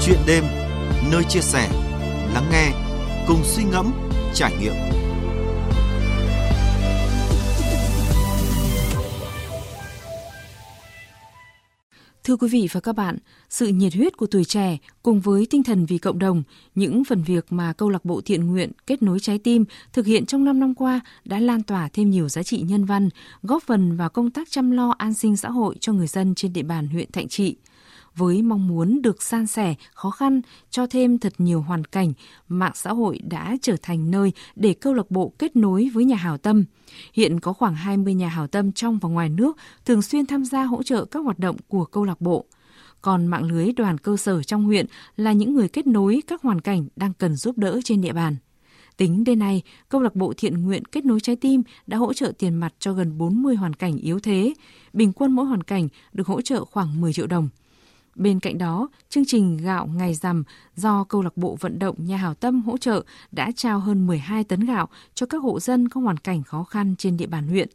Chuyện 0.06 0.18
đêm, 0.26 0.44
nơi 1.12 1.22
chia 1.28 1.40
sẻ, 1.40 1.68
lắng 2.34 2.44
nghe, 2.52 2.70
cùng 3.28 3.40
suy 3.42 3.64
ngẫm, 3.72 3.86
trải 4.34 4.50
nghiệm 4.60 4.99
Thưa 12.24 12.36
quý 12.36 12.48
vị 12.48 12.68
và 12.72 12.80
các 12.80 12.92
bạn, 12.92 13.18
sự 13.50 13.66
nhiệt 13.66 13.94
huyết 13.94 14.16
của 14.16 14.26
tuổi 14.26 14.44
trẻ 14.44 14.78
cùng 15.02 15.20
với 15.20 15.46
tinh 15.50 15.62
thần 15.62 15.86
vì 15.86 15.98
cộng 15.98 16.18
đồng, 16.18 16.42
những 16.74 17.04
phần 17.04 17.22
việc 17.22 17.46
mà 17.50 17.72
câu 17.72 17.88
lạc 17.88 18.04
bộ 18.04 18.20
thiện 18.20 18.46
nguyện 18.46 18.70
kết 18.86 19.02
nối 19.02 19.20
trái 19.20 19.38
tim 19.38 19.64
thực 19.92 20.06
hiện 20.06 20.26
trong 20.26 20.44
5 20.44 20.60
năm 20.60 20.74
qua 20.74 21.00
đã 21.24 21.38
lan 21.38 21.62
tỏa 21.62 21.88
thêm 21.92 22.10
nhiều 22.10 22.28
giá 22.28 22.42
trị 22.42 22.60
nhân 22.60 22.84
văn, 22.84 23.08
góp 23.42 23.62
phần 23.62 23.96
vào 23.96 24.08
công 24.08 24.30
tác 24.30 24.50
chăm 24.50 24.70
lo 24.70 24.94
an 24.98 25.14
sinh 25.14 25.36
xã 25.36 25.50
hội 25.50 25.76
cho 25.80 25.92
người 25.92 26.06
dân 26.06 26.34
trên 26.34 26.52
địa 26.52 26.62
bàn 26.62 26.88
huyện 26.88 27.12
Thạnh 27.12 27.28
Trị 27.28 27.56
với 28.16 28.42
mong 28.42 28.68
muốn 28.68 29.02
được 29.02 29.22
san 29.22 29.46
sẻ 29.46 29.74
khó 29.94 30.10
khăn 30.10 30.40
cho 30.70 30.86
thêm 30.86 31.18
thật 31.18 31.32
nhiều 31.38 31.60
hoàn 31.60 31.84
cảnh, 31.84 32.12
mạng 32.48 32.72
xã 32.74 32.92
hội 32.92 33.18
đã 33.18 33.56
trở 33.62 33.76
thành 33.82 34.10
nơi 34.10 34.32
để 34.56 34.74
câu 34.74 34.94
lạc 34.94 35.10
bộ 35.10 35.32
kết 35.38 35.56
nối 35.56 35.90
với 35.94 36.04
nhà 36.04 36.16
hảo 36.16 36.38
tâm. 36.38 36.64
Hiện 37.12 37.40
có 37.40 37.52
khoảng 37.52 37.74
20 37.74 38.14
nhà 38.14 38.28
hảo 38.28 38.46
tâm 38.46 38.72
trong 38.72 38.98
và 38.98 39.08
ngoài 39.08 39.28
nước 39.28 39.56
thường 39.84 40.02
xuyên 40.02 40.26
tham 40.26 40.44
gia 40.44 40.64
hỗ 40.64 40.82
trợ 40.82 41.04
các 41.04 41.20
hoạt 41.20 41.38
động 41.38 41.56
của 41.68 41.84
câu 41.84 42.04
lạc 42.04 42.20
bộ. 42.20 42.46
Còn 43.02 43.26
mạng 43.26 43.44
lưới 43.44 43.72
đoàn 43.72 43.98
cơ 43.98 44.16
sở 44.16 44.42
trong 44.42 44.64
huyện 44.64 44.86
là 45.16 45.32
những 45.32 45.54
người 45.54 45.68
kết 45.68 45.86
nối 45.86 46.22
các 46.26 46.42
hoàn 46.42 46.60
cảnh 46.60 46.88
đang 46.96 47.12
cần 47.14 47.36
giúp 47.36 47.58
đỡ 47.58 47.80
trên 47.84 48.00
địa 48.00 48.12
bàn. 48.12 48.36
Tính 48.96 49.24
đến 49.24 49.38
nay, 49.38 49.62
câu 49.88 50.02
lạc 50.02 50.14
bộ 50.14 50.32
thiện 50.36 50.62
nguyện 50.62 50.84
kết 50.84 51.04
nối 51.04 51.20
trái 51.20 51.36
tim 51.36 51.62
đã 51.86 51.96
hỗ 51.96 52.12
trợ 52.12 52.32
tiền 52.38 52.54
mặt 52.54 52.74
cho 52.78 52.92
gần 52.92 53.18
40 53.18 53.56
hoàn 53.56 53.74
cảnh 53.74 53.96
yếu 53.96 54.20
thế. 54.20 54.54
Bình 54.92 55.12
quân 55.12 55.32
mỗi 55.32 55.46
hoàn 55.46 55.62
cảnh 55.62 55.88
được 56.12 56.26
hỗ 56.26 56.40
trợ 56.40 56.64
khoảng 56.64 57.00
10 57.00 57.12
triệu 57.12 57.26
đồng. 57.26 57.48
Bên 58.20 58.40
cạnh 58.40 58.58
đó, 58.58 58.88
chương 59.08 59.24
trình 59.26 59.56
gạo 59.56 59.86
ngày 59.86 60.14
rằm 60.14 60.44
do 60.76 61.04
câu 61.04 61.22
lạc 61.22 61.36
bộ 61.36 61.56
vận 61.60 61.78
động 61.78 61.96
nhà 61.98 62.16
hảo 62.16 62.34
tâm 62.34 62.62
hỗ 62.62 62.78
trợ 62.78 63.02
đã 63.32 63.50
trao 63.56 63.78
hơn 63.78 64.06
12 64.06 64.44
tấn 64.44 64.60
gạo 64.60 64.88
cho 65.14 65.26
các 65.26 65.38
hộ 65.38 65.60
dân 65.60 65.88
có 65.88 66.00
hoàn 66.00 66.16
cảnh 66.16 66.42
khó 66.42 66.64
khăn 66.64 66.94
trên 66.98 67.16
địa 67.16 67.26
bàn 67.26 67.48
huyện. 67.48 67.68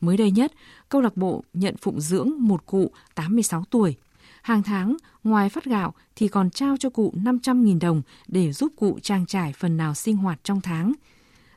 Mới 0.00 0.16
đây 0.16 0.30
nhất, 0.30 0.52
câu 0.88 1.00
lạc 1.00 1.16
bộ 1.16 1.44
nhận 1.54 1.76
phụng 1.76 2.00
dưỡng 2.00 2.32
một 2.38 2.66
cụ 2.66 2.90
86 3.14 3.64
tuổi. 3.70 3.96
Hàng 4.42 4.62
tháng, 4.62 4.96
ngoài 5.24 5.48
phát 5.48 5.64
gạo 5.64 5.94
thì 6.16 6.28
còn 6.28 6.50
trao 6.50 6.76
cho 6.76 6.90
cụ 6.90 7.12
500.000 7.16 7.80
đồng 7.80 8.02
để 8.28 8.52
giúp 8.52 8.72
cụ 8.76 8.98
trang 9.02 9.26
trải 9.26 9.52
phần 9.52 9.76
nào 9.76 9.94
sinh 9.94 10.16
hoạt 10.16 10.38
trong 10.44 10.60
tháng. 10.60 10.92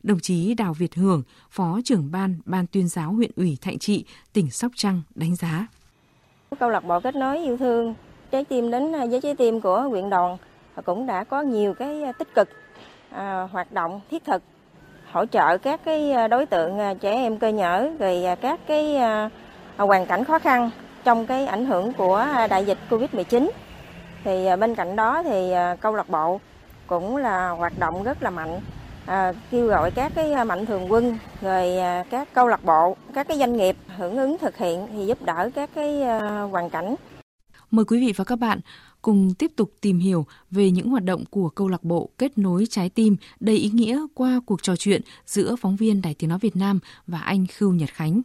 Đồng 0.03 0.19
chí 0.19 0.53
Đào 0.53 0.73
Việt 0.73 0.95
Hưởng, 0.95 1.23
Phó 1.49 1.79
trưởng 1.85 2.11
ban 2.11 2.35
Ban 2.45 2.67
tuyên 2.67 2.87
giáo 2.87 3.13
huyện 3.13 3.31
ủy 3.35 3.57
Thạnh 3.61 3.79
Trị, 3.79 4.05
tỉnh 4.33 4.51
Sóc 4.51 4.71
Trăng 4.75 5.01
đánh 5.15 5.35
giá. 5.35 5.67
Câu 6.59 6.69
lạc 6.69 6.83
bộ 6.83 6.99
kết 6.99 7.15
nối 7.15 7.37
yêu 7.37 7.57
thương 7.57 7.95
trái 8.31 8.45
tim 8.45 8.71
đến 8.71 8.95
à, 8.95 9.05
với 9.11 9.21
trái 9.21 9.35
tim 9.35 9.61
của 9.61 9.81
huyện 9.81 10.09
đoàn 10.09 10.37
cũng 10.85 11.05
đã 11.05 11.23
có 11.23 11.41
nhiều 11.41 11.73
cái 11.73 12.03
à, 12.03 12.11
tích 12.11 12.33
cực 12.35 12.49
à, 13.11 13.47
hoạt 13.51 13.71
động 13.71 14.01
thiết 14.11 14.25
thực 14.25 14.43
hỗ 15.11 15.25
trợ 15.25 15.57
các 15.57 15.79
cái 15.85 16.11
à, 16.11 16.27
đối 16.27 16.45
tượng 16.45 16.77
trẻ 17.01 17.11
em 17.11 17.37
cơ 17.37 17.47
nhở 17.47 17.89
rồi 17.99 18.23
các 18.41 18.59
cái 18.67 18.97
hoàn 19.77 20.05
cảnh 20.05 20.23
khó 20.23 20.39
khăn 20.39 20.69
trong 21.03 21.25
cái 21.25 21.45
ảnh 21.45 21.65
hưởng 21.65 21.93
của 21.93 22.25
đại 22.49 22.65
dịch 22.65 22.77
Covid-19. 22.89 23.49
Thì 24.23 24.47
bên 24.59 24.75
cạnh 24.75 24.95
đó 24.95 25.23
thì 25.23 25.53
câu 25.81 25.95
lạc 25.95 26.09
bộ 26.09 26.39
cũng 26.87 27.17
là 27.17 27.49
hoạt 27.49 27.79
động 27.79 28.03
rất 28.03 28.23
là 28.23 28.29
mạnh 28.29 28.59
à, 29.05 29.33
kêu 29.51 29.67
gọi 29.67 29.91
các 29.91 30.11
cái 30.15 30.45
mạnh 30.45 30.65
thường 30.65 30.91
quân 30.91 31.17
rồi 31.41 31.73
các 32.09 32.27
câu 32.33 32.47
lạc 32.47 32.63
bộ 32.63 32.95
các 33.13 33.27
cái 33.27 33.37
doanh 33.37 33.57
nghiệp 33.57 33.75
hưởng 33.97 34.17
ứng 34.17 34.37
thực 34.37 34.57
hiện 34.57 34.87
thì 34.91 35.05
giúp 35.05 35.17
đỡ 35.21 35.49
các 35.55 35.69
cái 35.75 36.03
hoàn 36.51 36.69
cảnh 36.69 36.95
Mời 37.71 37.85
quý 37.85 37.99
vị 37.99 38.13
và 38.15 38.23
các 38.23 38.35
bạn 38.35 38.59
cùng 39.01 39.33
tiếp 39.33 39.51
tục 39.55 39.73
tìm 39.81 39.99
hiểu 39.99 40.25
về 40.51 40.71
những 40.71 40.89
hoạt 40.89 41.03
động 41.03 41.25
của 41.25 41.49
câu 41.49 41.67
lạc 41.67 41.83
bộ 41.83 42.09
kết 42.17 42.37
nối 42.37 42.65
trái 42.69 42.89
tim 42.89 43.15
đầy 43.39 43.55
ý 43.55 43.69
nghĩa 43.69 44.01
qua 44.13 44.41
cuộc 44.45 44.63
trò 44.63 44.75
chuyện 44.75 45.01
giữa 45.25 45.55
phóng 45.55 45.75
viên 45.75 46.01
Đài 46.01 46.13
Tiếng 46.13 46.29
Nói 46.29 46.39
Việt 46.39 46.55
Nam 46.55 46.79
và 47.07 47.19
anh 47.19 47.47
Khưu 47.47 47.73
Nhật 47.73 47.89
Khánh. 47.93 48.21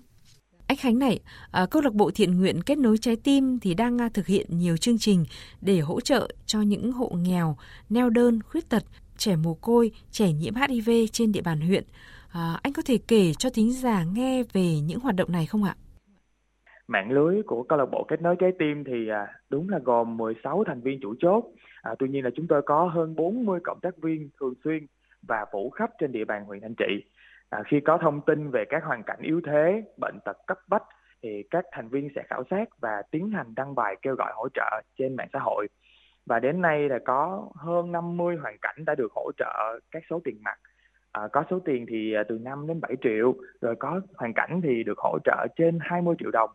Anh 0.67 0.77
Khánh 0.77 0.99
này, 0.99 1.21
à, 1.51 1.67
câu 1.67 1.83
lạc 1.83 1.93
bộ 1.93 2.11
thiện 2.15 2.39
nguyện 2.39 2.63
kết 2.63 2.79
nối 2.79 2.99
trái 2.99 3.17
tim 3.17 3.59
thì 3.59 3.75
đang 3.75 3.99
à, 3.99 4.09
thực 4.15 4.27
hiện 4.27 4.47
nhiều 4.59 4.77
chương 4.77 4.99
trình 4.99 5.25
để 5.61 5.81
hỗ 5.81 6.01
trợ 6.01 6.29
cho 6.47 6.61
những 6.61 6.93
hộ 6.93 7.09
nghèo, 7.09 7.57
neo 7.89 8.11
đơn, 8.11 8.43
khuyết 8.43 8.69
tật, 8.69 8.85
trẻ 9.19 9.37
mồ 9.37 9.55
côi, 9.55 9.91
trẻ 10.11 10.33
nhiễm 10.33 10.55
HIV 10.55 10.91
trên 11.13 11.33
địa 11.33 11.43
bàn 11.43 11.61
huyện. 11.61 11.85
À, 12.29 12.59
anh 12.63 12.73
có 12.73 12.83
thể 12.83 12.99
kể 12.99 13.35
cho 13.35 13.51
thính 13.51 13.73
giả 13.73 14.05
nghe 14.05 14.43
về 14.53 14.81
những 14.81 15.01
hoạt 15.01 15.17
động 15.17 15.33
này 15.33 15.47
không 15.47 15.65
ạ? 15.65 15.77
Mạng 16.89 17.11
lưới 17.11 17.43
của 17.43 17.63
câu 17.63 17.79
lạc 17.79 17.87
bộ 17.87 18.05
kết 18.09 18.23
nối 18.23 18.37
trái 18.39 18.53
tim 18.59 18.85
thì 18.85 19.09
à, 19.09 19.27
đúng 19.51 19.69
là 19.69 19.79
gồm 19.79 20.17
16 20.17 20.65
thành 20.67 20.81
viên 20.81 21.01
chủ 21.01 21.15
chốt. 21.19 21.45
À, 21.83 21.95
tuy 21.99 22.09
nhiên 22.09 22.25
là 22.25 22.31
chúng 22.37 22.47
tôi 22.47 22.63
có 22.63 22.85
hơn 22.85 23.17
40 23.17 23.61
cộng 23.65 23.81
tác 23.83 23.97
viên 24.03 24.31
thường 24.41 24.55
xuyên 24.65 24.87
và 25.23 25.45
phủ 25.53 25.71
khắp 25.71 25.91
trên 25.99 26.13
địa 26.13 26.25
bàn 26.25 26.45
huyện 26.45 26.61
Thanh 26.61 26.75
Trị. 26.75 27.05
À, 27.51 27.63
khi 27.67 27.81
có 27.81 27.99
thông 27.99 28.21
tin 28.21 28.51
về 28.51 28.65
các 28.69 28.85
hoàn 28.85 29.03
cảnh 29.03 29.19
yếu 29.23 29.41
thế, 29.47 29.83
bệnh 30.01 30.19
tật 30.25 30.37
cấp 30.47 30.59
bách 30.69 30.85
thì 31.23 31.43
các 31.51 31.65
thành 31.73 31.89
viên 31.89 32.09
sẽ 32.15 32.23
khảo 32.27 32.45
sát 32.51 32.69
và 32.81 33.03
tiến 33.11 33.31
hành 33.31 33.55
đăng 33.55 33.75
bài 33.75 33.97
kêu 34.03 34.15
gọi 34.15 34.33
hỗ 34.35 34.49
trợ 34.55 34.83
trên 34.99 35.17
mạng 35.17 35.29
xã 35.33 35.39
hội. 35.39 35.67
Và 36.27 36.41
đến 36.41 36.61
nay 36.61 36.89
là 36.89 36.99
có 37.05 37.49
hơn 37.57 37.93
50 37.93 38.37
hoàn 38.37 38.57
cảnh 38.63 38.77
đã 38.87 38.95
được 38.95 39.13
hỗ 39.13 39.31
trợ 39.37 39.81
các 39.91 40.03
số 40.11 40.21
tiền 40.25 40.39
mặt. 40.43 40.59
À, 41.13 41.29
có 41.33 41.45
số 41.51 41.59
tiền 41.65 41.87
thì 41.89 42.15
à, 42.15 42.23
từ 42.29 42.39
5 42.39 42.67
đến 42.67 42.81
7 42.81 42.97
triệu, 43.03 43.35
rồi 43.61 43.75
có 43.79 44.01
hoàn 44.17 44.33
cảnh 44.35 44.61
thì 44.65 44.83
được 44.83 44.99
hỗ 44.99 45.19
trợ 45.25 45.47
trên 45.57 45.79
20 45.81 46.15
triệu 46.19 46.31
đồng. 46.31 46.51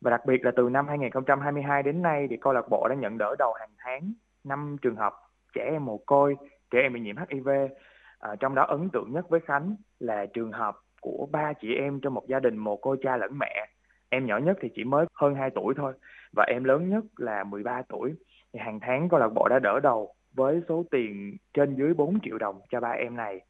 Và 0.00 0.10
đặc 0.10 0.26
biệt 0.26 0.44
là 0.44 0.50
từ 0.56 0.68
năm 0.68 0.88
2022 0.88 1.82
đến 1.82 2.02
nay 2.02 2.26
thì 2.30 2.36
câu 2.36 2.52
lạc 2.52 2.68
bộ 2.70 2.88
đã 2.88 2.94
nhận 2.94 3.18
đỡ 3.18 3.34
đầu 3.38 3.52
hàng 3.52 3.70
tháng 3.78 4.12
5 4.44 4.76
trường 4.82 4.96
hợp 4.96 5.14
trẻ 5.54 5.68
em 5.72 5.84
mồ 5.84 5.98
côi, 6.06 6.36
trẻ 6.70 6.78
em 6.82 6.92
bị 6.92 7.00
nhiễm 7.00 7.16
HIV. 7.16 7.48
À, 8.18 8.36
trong 8.40 8.54
đó 8.54 8.62
ấn 8.62 8.88
tượng 8.90 9.12
nhất 9.12 9.28
với 9.28 9.40
Khánh 9.40 9.76
là 9.98 10.26
trường 10.26 10.52
hợp 10.52 10.76
của 11.00 11.28
ba 11.32 11.52
chị 11.52 11.74
em 11.74 12.00
trong 12.00 12.14
một 12.14 12.28
gia 12.28 12.40
đình 12.40 12.56
mồ 12.56 12.76
côi 12.76 12.96
cha 13.02 13.16
lẫn 13.16 13.38
mẹ. 13.38 13.68
Em 14.08 14.26
nhỏ 14.26 14.38
nhất 14.38 14.58
thì 14.60 14.68
chỉ 14.74 14.84
mới 14.84 15.06
hơn 15.14 15.34
2 15.34 15.50
tuổi 15.50 15.74
thôi 15.76 15.92
và 16.36 16.44
em 16.48 16.64
lớn 16.64 16.90
nhất 16.90 17.04
là 17.16 17.44
13 17.44 17.82
tuổi. 17.88 18.14
Thì 18.52 18.60
hàng 18.60 18.80
tháng 18.80 19.08
câu 19.08 19.20
lạc 19.20 19.28
bộ 19.34 19.48
đã 19.48 19.58
đỡ 19.58 19.80
đầu 19.80 20.14
với 20.34 20.62
số 20.68 20.84
tiền 20.90 21.36
trên 21.54 21.74
dưới 21.74 21.94
4 21.94 22.18
triệu 22.22 22.38
đồng 22.38 22.60
cho 22.70 22.80
ba 22.80 22.88
em 22.88 23.16
này 23.16 23.40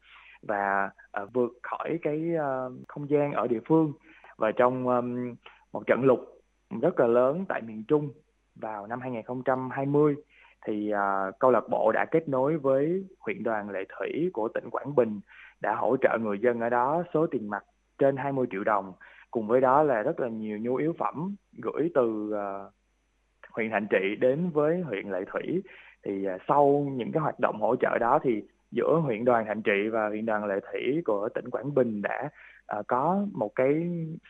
và 0.41 0.89
uh, 1.23 1.33
vượt 1.33 1.51
khỏi 1.63 1.99
cái 2.01 2.31
uh, 2.35 2.73
không 2.87 3.09
gian 3.09 3.31
ở 3.31 3.47
địa 3.47 3.59
phương 3.67 3.93
và 4.37 4.51
trong 4.51 4.87
um, 4.87 5.35
một 5.73 5.87
trận 5.87 6.03
lục 6.03 6.38
rất 6.81 6.99
là 6.99 7.07
lớn 7.07 7.45
tại 7.49 7.61
miền 7.61 7.83
Trung 7.87 8.09
vào 8.55 8.87
năm 8.87 9.01
2020 9.01 10.15
thì 10.65 10.91
uh, 10.93 11.39
câu 11.39 11.51
lạc 11.51 11.69
bộ 11.69 11.91
đã 11.91 12.05
kết 12.05 12.29
nối 12.29 12.57
với 12.57 13.05
huyện 13.19 13.43
đoàn 13.43 13.69
Lệ 13.69 13.85
Thủy 13.89 14.29
của 14.33 14.47
tỉnh 14.47 14.69
Quảng 14.69 14.95
Bình 14.95 15.19
đã 15.61 15.75
hỗ 15.75 15.97
trợ 16.01 16.17
người 16.21 16.39
dân 16.39 16.59
ở 16.59 16.69
đó 16.69 17.03
số 17.13 17.27
tiền 17.27 17.49
mặt 17.49 17.63
trên 17.97 18.17
20 18.17 18.47
triệu 18.51 18.63
đồng. 18.63 18.93
Cùng 19.31 19.47
với 19.47 19.61
đó 19.61 19.83
là 19.83 20.01
rất 20.01 20.19
là 20.19 20.27
nhiều 20.27 20.57
nhu 20.57 20.75
yếu 20.75 20.93
phẩm 20.99 21.35
gửi 21.57 21.91
từ 21.93 22.33
uh, 22.33 22.73
huyện 23.51 23.69
Thạnh 23.69 23.87
Trị 23.89 24.15
đến 24.19 24.49
với 24.49 24.81
huyện 24.81 25.09
Lệ 25.09 25.25
Thủy. 25.31 25.63
Thì 26.03 26.27
uh, 26.35 26.41
sau 26.47 26.87
những 26.91 27.11
cái 27.11 27.21
hoạt 27.21 27.39
động 27.39 27.61
hỗ 27.61 27.75
trợ 27.75 27.97
đó 27.97 28.19
thì 28.23 28.43
giữa 28.71 28.99
huyện 29.03 29.25
đoàn 29.25 29.45
Thạnh 29.45 29.61
Trị 29.61 29.89
và 29.91 30.07
huyện 30.07 30.25
đoàn 30.25 30.45
Lệ 30.45 30.59
Thủy 30.71 31.01
của 31.05 31.29
tỉnh 31.29 31.49
Quảng 31.49 31.73
Bình 31.73 32.01
đã 32.01 32.29
uh, 32.79 32.87
có 32.87 33.25
một 33.31 33.51
cái 33.55 33.73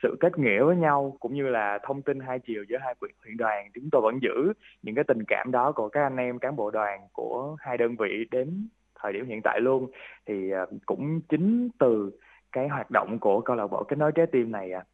sự 0.04 0.18
kết 0.20 0.38
nghĩa 0.38 0.64
với 0.64 0.76
nhau 0.76 1.18
cũng 1.20 1.34
như 1.34 1.44
là 1.44 1.80
thông 1.84 2.02
tin 2.02 2.20
hai 2.20 2.40
chiều 2.40 2.64
giữa 2.70 2.78
hai 2.82 2.96
huyện, 3.02 3.12
huyện 3.24 3.38
đoàn 3.38 3.70
chúng 3.74 3.90
tôi 3.92 4.02
vẫn 4.02 4.20
giữ 4.22 4.54
những 4.82 4.96
cái 4.96 5.04
tình 5.08 5.24
cảm 5.28 5.52
đó 5.52 5.72
của 5.72 5.90
các 5.90 6.04
anh 6.04 6.18
em 6.18 6.40
cán 6.40 6.56
bộ 6.56 6.72
đoàn 6.72 7.08
của 7.14 7.56
hai 7.60 7.78
đơn 7.78 7.96
vị 8.00 8.26
đến 8.32 8.68
thời 9.02 9.14
điểm 9.14 9.26
hiện 9.26 9.42
tại 9.44 9.60
luôn 9.62 9.92
thì 10.26 10.52
uh, 10.64 10.70
cũng 10.86 11.22
chính 11.30 11.70
từ 11.80 12.12
cái 12.52 12.68
hoạt 12.68 12.92
động 12.92 13.20
của 13.20 13.42
câu 13.42 13.56
lạc 13.56 13.68
bộ 13.68 13.84
kết 13.84 13.96
nối 13.96 14.12
trái 14.16 14.26
tim 14.32 14.52
này 14.52 14.72
à. 14.72 14.86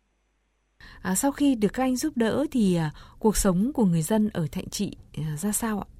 À, 1.01 1.15
sau 1.15 1.31
khi 1.31 1.55
được 1.55 1.73
các 1.73 1.83
anh 1.83 1.95
giúp 1.95 2.13
đỡ 2.15 2.45
thì 2.51 2.75
à, 2.75 2.91
cuộc 3.19 3.37
sống 3.37 3.71
của 3.73 3.85
người 3.85 4.01
dân 4.01 4.29
ở 4.33 4.47
Thạnh 4.51 4.69
Trị 4.69 4.97
à, 5.17 5.35
ra 5.37 5.51
sao 5.51 5.79
ạ? 5.79 5.94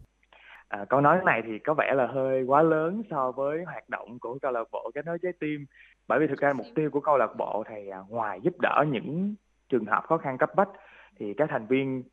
À, 0.68 0.86
câu 0.90 1.02
nói 1.02 1.20
này 1.26 1.42
thì 1.46 1.60
có 1.60 1.74
vẻ 1.74 1.94
là 1.96 2.08
hơi 2.08 2.44
quá 2.44 2.62
lớn 2.62 3.02
so 3.10 3.32
với 3.32 3.64
hoạt 3.64 3.90
động 3.90 4.20
của 4.20 4.38
câu 4.42 4.52
lạc 4.52 4.64
bộ 4.72 4.92
kết 4.96 5.06
nối 5.06 5.18
trái 5.22 5.32
tim. 5.40 5.66
Bởi 6.08 6.20
vì 6.20 6.28
thực 6.28 6.40
ra 6.40 6.54
mục 6.54 6.66
tiêu 6.76 6.90
của 6.92 7.00
câu 7.00 7.18
lạc 7.18 7.36
bộ 7.38 7.64
thì 7.70 7.90
à, 7.90 8.00
ngoài 8.10 8.40
giúp 8.44 8.54
đỡ 8.62 8.86
những 8.92 9.36
trường 9.70 9.86
hợp 9.86 10.04
khó 10.08 10.18
khăn 10.18 10.38
cấp 10.38 10.50
bách 10.56 10.70
thì 11.20 11.34
các 11.38 11.50
thành 11.50 11.68
viên 11.68 12.04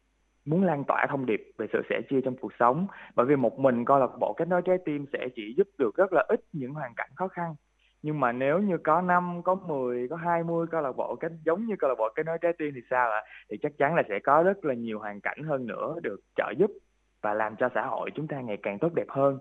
muốn 0.44 0.64
lan 0.64 0.84
tỏa 0.84 1.06
thông 1.10 1.26
điệp 1.26 1.52
về 1.58 1.66
sự 1.72 1.82
sẻ 1.90 2.00
chia 2.10 2.20
trong 2.20 2.36
cuộc 2.36 2.52
sống. 2.58 2.86
Bởi 3.14 3.26
vì 3.26 3.36
một 3.36 3.58
mình 3.58 3.84
câu 3.84 3.98
lạc 3.98 4.10
bộ 4.20 4.34
kết 4.38 4.48
nối 4.48 4.62
trái 4.62 4.78
tim 4.84 5.06
sẽ 5.12 5.28
chỉ 5.36 5.54
giúp 5.56 5.68
được 5.78 5.96
rất 5.96 6.12
là 6.12 6.24
ít 6.28 6.40
những 6.52 6.74
hoàn 6.74 6.94
cảnh 6.96 7.10
khó 7.14 7.28
khăn. 7.28 7.54
Nhưng 8.02 8.20
mà 8.20 8.32
nếu 8.32 8.58
như 8.58 8.78
có 8.84 9.00
5, 9.00 9.42
có 9.44 9.54
10, 9.54 10.08
có 10.08 10.16
20 10.16 10.66
câu 10.70 10.80
lạc 10.80 10.92
bộ 10.96 11.16
cái 11.16 11.30
giống 11.44 11.66
như 11.66 11.74
câu 11.78 11.88
lạc 11.88 11.94
bộ 11.98 12.08
kết 12.14 12.26
nối 12.26 12.38
trái 12.40 12.52
tim 12.58 12.72
thì 12.74 12.80
sao 12.90 13.10
ạ? 13.10 13.22
Thì 13.50 13.56
chắc 13.62 13.72
chắn 13.78 13.94
là 13.94 14.02
sẽ 14.08 14.18
có 14.24 14.42
rất 14.42 14.64
là 14.64 14.74
nhiều 14.74 14.98
hoàn 14.98 15.20
cảnh 15.20 15.42
hơn 15.42 15.66
nữa 15.66 15.94
được 16.02 16.20
trợ 16.36 16.52
giúp 16.58 16.70
và 17.22 17.34
làm 17.34 17.56
cho 17.56 17.68
xã 17.74 17.86
hội 17.86 18.10
chúng 18.14 18.28
ta 18.28 18.40
ngày 18.40 18.58
càng 18.62 18.78
tốt 18.78 18.94
đẹp 18.94 19.06
hơn. 19.08 19.38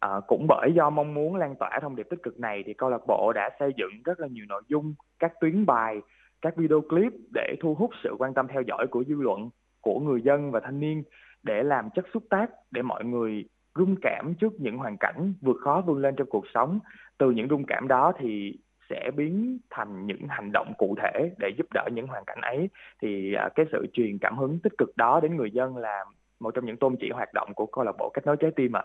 À, 0.00 0.10
cũng 0.26 0.46
bởi 0.48 0.72
do 0.74 0.90
mong 0.90 1.14
muốn 1.14 1.36
lan 1.36 1.54
tỏa 1.56 1.78
thông 1.82 1.96
điệp 1.96 2.06
tích 2.10 2.22
cực 2.22 2.40
này 2.40 2.62
thì 2.66 2.74
câu 2.74 2.90
lạc 2.90 3.06
bộ 3.06 3.32
đã 3.34 3.50
xây 3.60 3.72
dựng 3.76 3.90
rất 4.04 4.20
là 4.20 4.28
nhiều 4.28 4.44
nội 4.48 4.62
dung, 4.68 4.94
các 5.18 5.32
tuyến 5.40 5.66
bài, 5.66 6.00
các 6.42 6.56
video 6.56 6.80
clip 6.80 7.12
để 7.34 7.56
thu 7.60 7.74
hút 7.74 7.90
sự 8.04 8.14
quan 8.18 8.34
tâm 8.34 8.46
theo 8.48 8.62
dõi 8.62 8.86
của 8.90 9.04
dư 9.04 9.14
luận, 9.14 9.50
của 9.80 10.00
người 10.00 10.22
dân 10.22 10.50
và 10.50 10.60
thanh 10.60 10.80
niên 10.80 11.02
để 11.42 11.62
làm 11.62 11.90
chất 11.94 12.04
xúc 12.14 12.22
tác 12.30 12.50
để 12.70 12.82
mọi 12.82 13.04
người 13.04 13.44
rung 13.74 13.96
cảm 14.02 14.34
trước 14.34 14.52
những 14.60 14.76
hoàn 14.76 14.96
cảnh 14.96 15.34
vượt 15.40 15.56
khó 15.60 15.82
vươn 15.86 15.98
lên 15.98 16.14
trong 16.16 16.28
cuộc 16.30 16.44
sống 16.54 16.78
từ 17.18 17.30
những 17.30 17.48
rung 17.48 17.64
cảm 17.66 17.88
đó 17.88 18.12
thì 18.18 18.58
sẽ 18.90 19.10
biến 19.16 19.58
thành 19.70 20.06
những 20.06 20.26
hành 20.28 20.52
động 20.52 20.72
cụ 20.78 20.96
thể 21.02 21.30
để 21.38 21.48
giúp 21.58 21.66
đỡ 21.74 21.88
những 21.92 22.06
hoàn 22.06 22.24
cảnh 22.24 22.40
ấy 22.40 22.68
thì 23.02 23.34
ờ, 23.34 23.48
cái 23.54 23.66
sự 23.72 23.86
truyền 23.92 24.18
cảm 24.18 24.38
hứng 24.38 24.58
tích 24.62 24.72
cực 24.78 24.96
đó 24.96 25.20
đến 25.20 25.36
người 25.36 25.50
dân 25.50 25.76
là 25.76 26.04
một 26.40 26.50
trong 26.54 26.66
những 26.66 26.76
tôn 26.80 26.96
chỉ 27.00 27.06
hoạt 27.14 27.28
động 27.34 27.48
của 27.56 27.66
câu 27.66 27.84
lạc 27.84 27.92
bộ 27.98 28.10
kết 28.14 28.26
nối 28.26 28.36
trái 28.40 28.50
tim 28.56 28.76
ạ. 28.76 28.84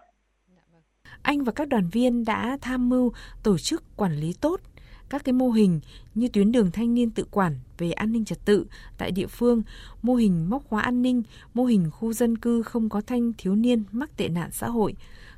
Anh 1.22 1.44
và 1.44 1.52
các 1.52 1.68
đoàn 1.68 1.84
viên 1.92 2.26
đã 2.26 2.58
tham 2.62 2.90
mưu 2.90 3.12
tổ 3.44 3.58
chức 3.58 3.84
quản 3.98 4.14
lý 4.14 4.34
tốt 4.42 4.62
các 5.10 5.24
cái 5.26 5.34
mô 5.34 5.50
hình 5.50 5.80
như 6.16 6.28
tuyến 6.28 6.52
đường 6.52 6.72
thanh 6.72 6.94
niên 6.94 7.10
tự 7.10 7.26
quản 7.32 7.56
về 7.78 7.92
an 7.92 8.12
ninh 8.12 8.26
trật 8.26 8.46
tự 8.46 8.66
tại 8.98 9.12
địa 9.12 9.28
phương, 9.28 9.62
mô 10.02 10.16
hình 10.16 10.50
móc 10.50 10.64
khóa 10.70 10.82
an 10.82 11.02
ninh, 11.02 11.24
mô 11.54 11.66
hình 11.66 11.92
khu 11.92 12.14
dân 12.14 12.38
cư 12.38 12.62
không 12.62 12.90
có 12.90 13.02
thanh 13.02 13.34
thiếu 13.38 13.56
niên 13.56 13.84
mắc 13.92 14.18
tệ 14.18 14.30
nạn 14.30 14.50
xã 14.52 14.68
hội, 14.68 14.96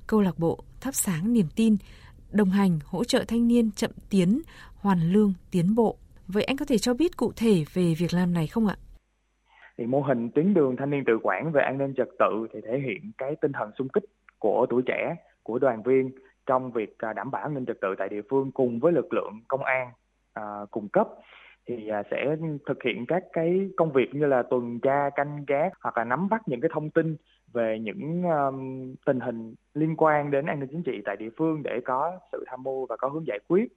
câu 0.08 0.22
lạc 0.22 0.40
bộ 0.40 0.64
thắp 0.82 0.96
sáng 0.96 1.34
niềm 1.34 1.48
tin, 1.56 1.78
đồng 2.32 2.50
hành 2.50 2.80
hỗ 2.86 3.04
trợ 3.04 3.24
thanh 3.28 3.48
niên 3.48 3.72
chậm 3.72 3.92
tiến, 4.10 4.42
hoàn 4.76 5.12
lương 5.12 5.34
tiến 5.52 5.76
bộ. 5.76 5.98
Vậy 6.28 6.44
anh 6.44 6.58
có 6.58 6.66
thể 6.66 6.78
cho 6.78 6.94
biết 6.94 7.18
cụ 7.18 7.32
thể 7.36 7.66
về 7.74 7.94
việc 7.94 8.14
làm 8.14 8.34
này 8.34 8.48
không 8.48 8.68
ạ? 8.68 8.78
Thì 9.78 9.86
mô 9.86 10.02
hình 10.02 10.30
tuyến 10.30 10.54
đường 10.54 10.76
thanh 10.76 10.90
niên 10.90 11.04
tự 11.06 11.20
quản 11.24 11.52
về 11.52 11.64
an 11.64 11.78
ninh 11.78 11.94
trật 11.98 12.10
tự 12.20 12.48
thì 12.54 12.62
thể 12.62 12.80
hiện 12.80 13.12
cái 13.18 13.36
tinh 13.42 13.52
thần 13.52 13.72
sung 13.78 13.90
kích 13.90 14.04
của 14.40 14.66
tuổi 14.70 14.82
trẻ, 14.86 15.16
của 15.44 15.60
đoàn 15.60 15.84
viên 15.84 16.12
trong 16.46 16.72
việc 16.72 16.98
à, 16.98 17.14
đảm 17.14 17.32
bảo 17.32 17.42
an 17.42 17.54
ninh 17.54 17.66
trật 17.66 17.82
tự 17.82 17.96
tại 17.98 18.10
địa 18.10 18.22
phương 18.30 18.52
cùng 18.52 18.80
với 18.80 18.94
lực 18.94 19.14
lượng 19.14 19.34
công 19.48 19.64
an 19.64 19.88
à, 20.34 20.44
cung 20.72 20.90
cấp. 20.90 21.08
Thì 21.68 21.88
à, 21.90 22.04
sẽ 22.12 22.36
thực 22.66 22.84
hiện 22.84 23.06
các 23.08 23.24
cái 23.34 23.70
công 23.78 23.92
việc 23.92 24.16
như 24.16 24.26
là 24.26 24.44
tuần 24.44 24.80
tra 24.80 25.10
canh 25.16 25.46
gác 25.48 25.74
hoặc 25.82 25.98
là 25.98 26.04
nắm 26.04 26.30
bắt 26.30 26.42
những 26.48 26.62
cái 26.62 26.70
thông 26.74 26.90
tin 26.90 27.16
về 27.54 27.80
những 27.80 28.24
um, 28.24 28.96
tình 29.06 29.20
hình 29.20 29.56
liên 29.74 29.96
quan 29.98 30.32
đến 30.32 30.46
an 30.46 30.60
ninh 30.60 30.70
chính 30.72 30.84
trị 30.84 31.02
tại 31.06 31.16
địa 31.16 31.30
phương 31.38 31.64
để 31.64 31.80
có 31.86 32.20
sự 32.32 32.44
tham 32.48 32.64
mưu 32.64 32.86
và 32.86 32.98
có 32.98 33.10
hướng 33.10 33.28
giải 33.28 33.40
quyết 33.48 33.68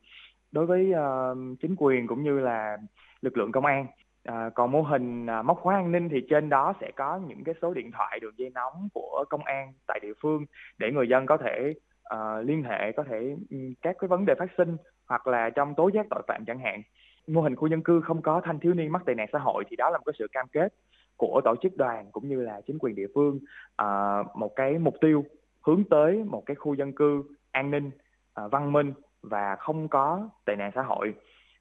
đối 0.53 0.67
với 0.67 0.93
uh, 0.93 1.59
chính 1.63 1.75
quyền 1.79 2.07
cũng 2.07 2.23
như 2.23 2.41
là 2.41 2.77
lực 3.23 3.37
lượng 3.37 3.53
công 3.53 3.65
an. 3.65 3.87
À, 4.25 4.51
còn 4.55 4.71
mô 4.71 4.83
hình 4.83 5.27
à, 5.27 5.43
móc 5.43 5.59
khóa 5.59 5.75
an 5.75 5.93
ninh 5.93 6.09
thì 6.09 6.27
trên 6.31 6.49
đó 6.49 6.75
sẽ 6.81 6.91
có 6.97 7.21
những 7.27 7.45
cái 7.45 7.55
số 7.63 7.75
điện 7.75 7.91
thoại 7.93 8.21
đường 8.21 8.35
dây 8.37 8.51
nóng 8.51 8.89
của 8.95 9.25
công 9.29 9.45
an 9.45 9.73
tại 9.87 10.01
địa 10.03 10.13
phương 10.21 10.45
để 10.79 10.91
người 10.93 11.09
dân 11.09 11.27
có 11.27 11.37
thể 11.37 11.75
à, 12.05 12.41
liên 12.43 12.63
hệ 12.63 12.93
có 12.93 13.03
thể 13.03 13.37
các 13.83 13.97
cái 13.99 14.09
vấn 14.09 14.25
đề 14.27 14.35
phát 14.39 14.51
sinh 14.59 14.77
hoặc 15.09 15.27
là 15.27 15.51
trong 15.51 15.75
tố 15.75 15.91
giác 15.95 16.07
tội 16.11 16.23
phạm 16.29 16.45
chẳng 16.45 16.59
hạn. 16.59 16.83
Mô 17.27 17.41
hình 17.41 17.57
khu 17.57 17.69
dân 17.69 17.83
cư 17.83 18.01
không 18.01 18.23
có 18.23 18.41
thanh 18.45 18.59
thiếu 18.59 18.75
niên 18.75 18.93
mắc 18.93 19.03
tệ 19.07 19.15
nạn 19.15 19.27
xã 19.33 19.39
hội 19.39 19.65
thì 19.69 19.77
đó 19.77 19.91
là 19.91 19.99
một 19.99 20.05
cái 20.07 20.15
sự 20.19 20.27
cam 20.33 20.47
kết 20.49 20.75
của 21.17 21.41
tổ 21.45 21.55
chức 21.63 21.77
đoàn 21.77 22.11
cũng 22.13 22.29
như 22.29 22.43
là 22.43 22.61
chính 22.67 22.79
quyền 22.79 22.95
địa 22.95 23.07
phương 23.15 23.39
à, 23.77 24.19
một 24.35 24.57
cái 24.57 24.79
mục 24.79 24.95
tiêu 25.01 25.25
hướng 25.67 25.85
tới 25.91 26.25
một 26.25 26.43
cái 26.47 26.55
khu 26.55 26.75
dân 26.75 26.93
cư 26.93 27.23
an 27.53 27.71
ninh 27.71 27.91
à, 28.35 28.49
văn 28.49 28.73
minh 28.73 28.93
và 29.23 29.57
không 29.57 29.89
có 29.89 30.29
tệ 30.45 30.57
nạn 30.57 30.71
xã 30.75 30.83
hội 30.83 31.15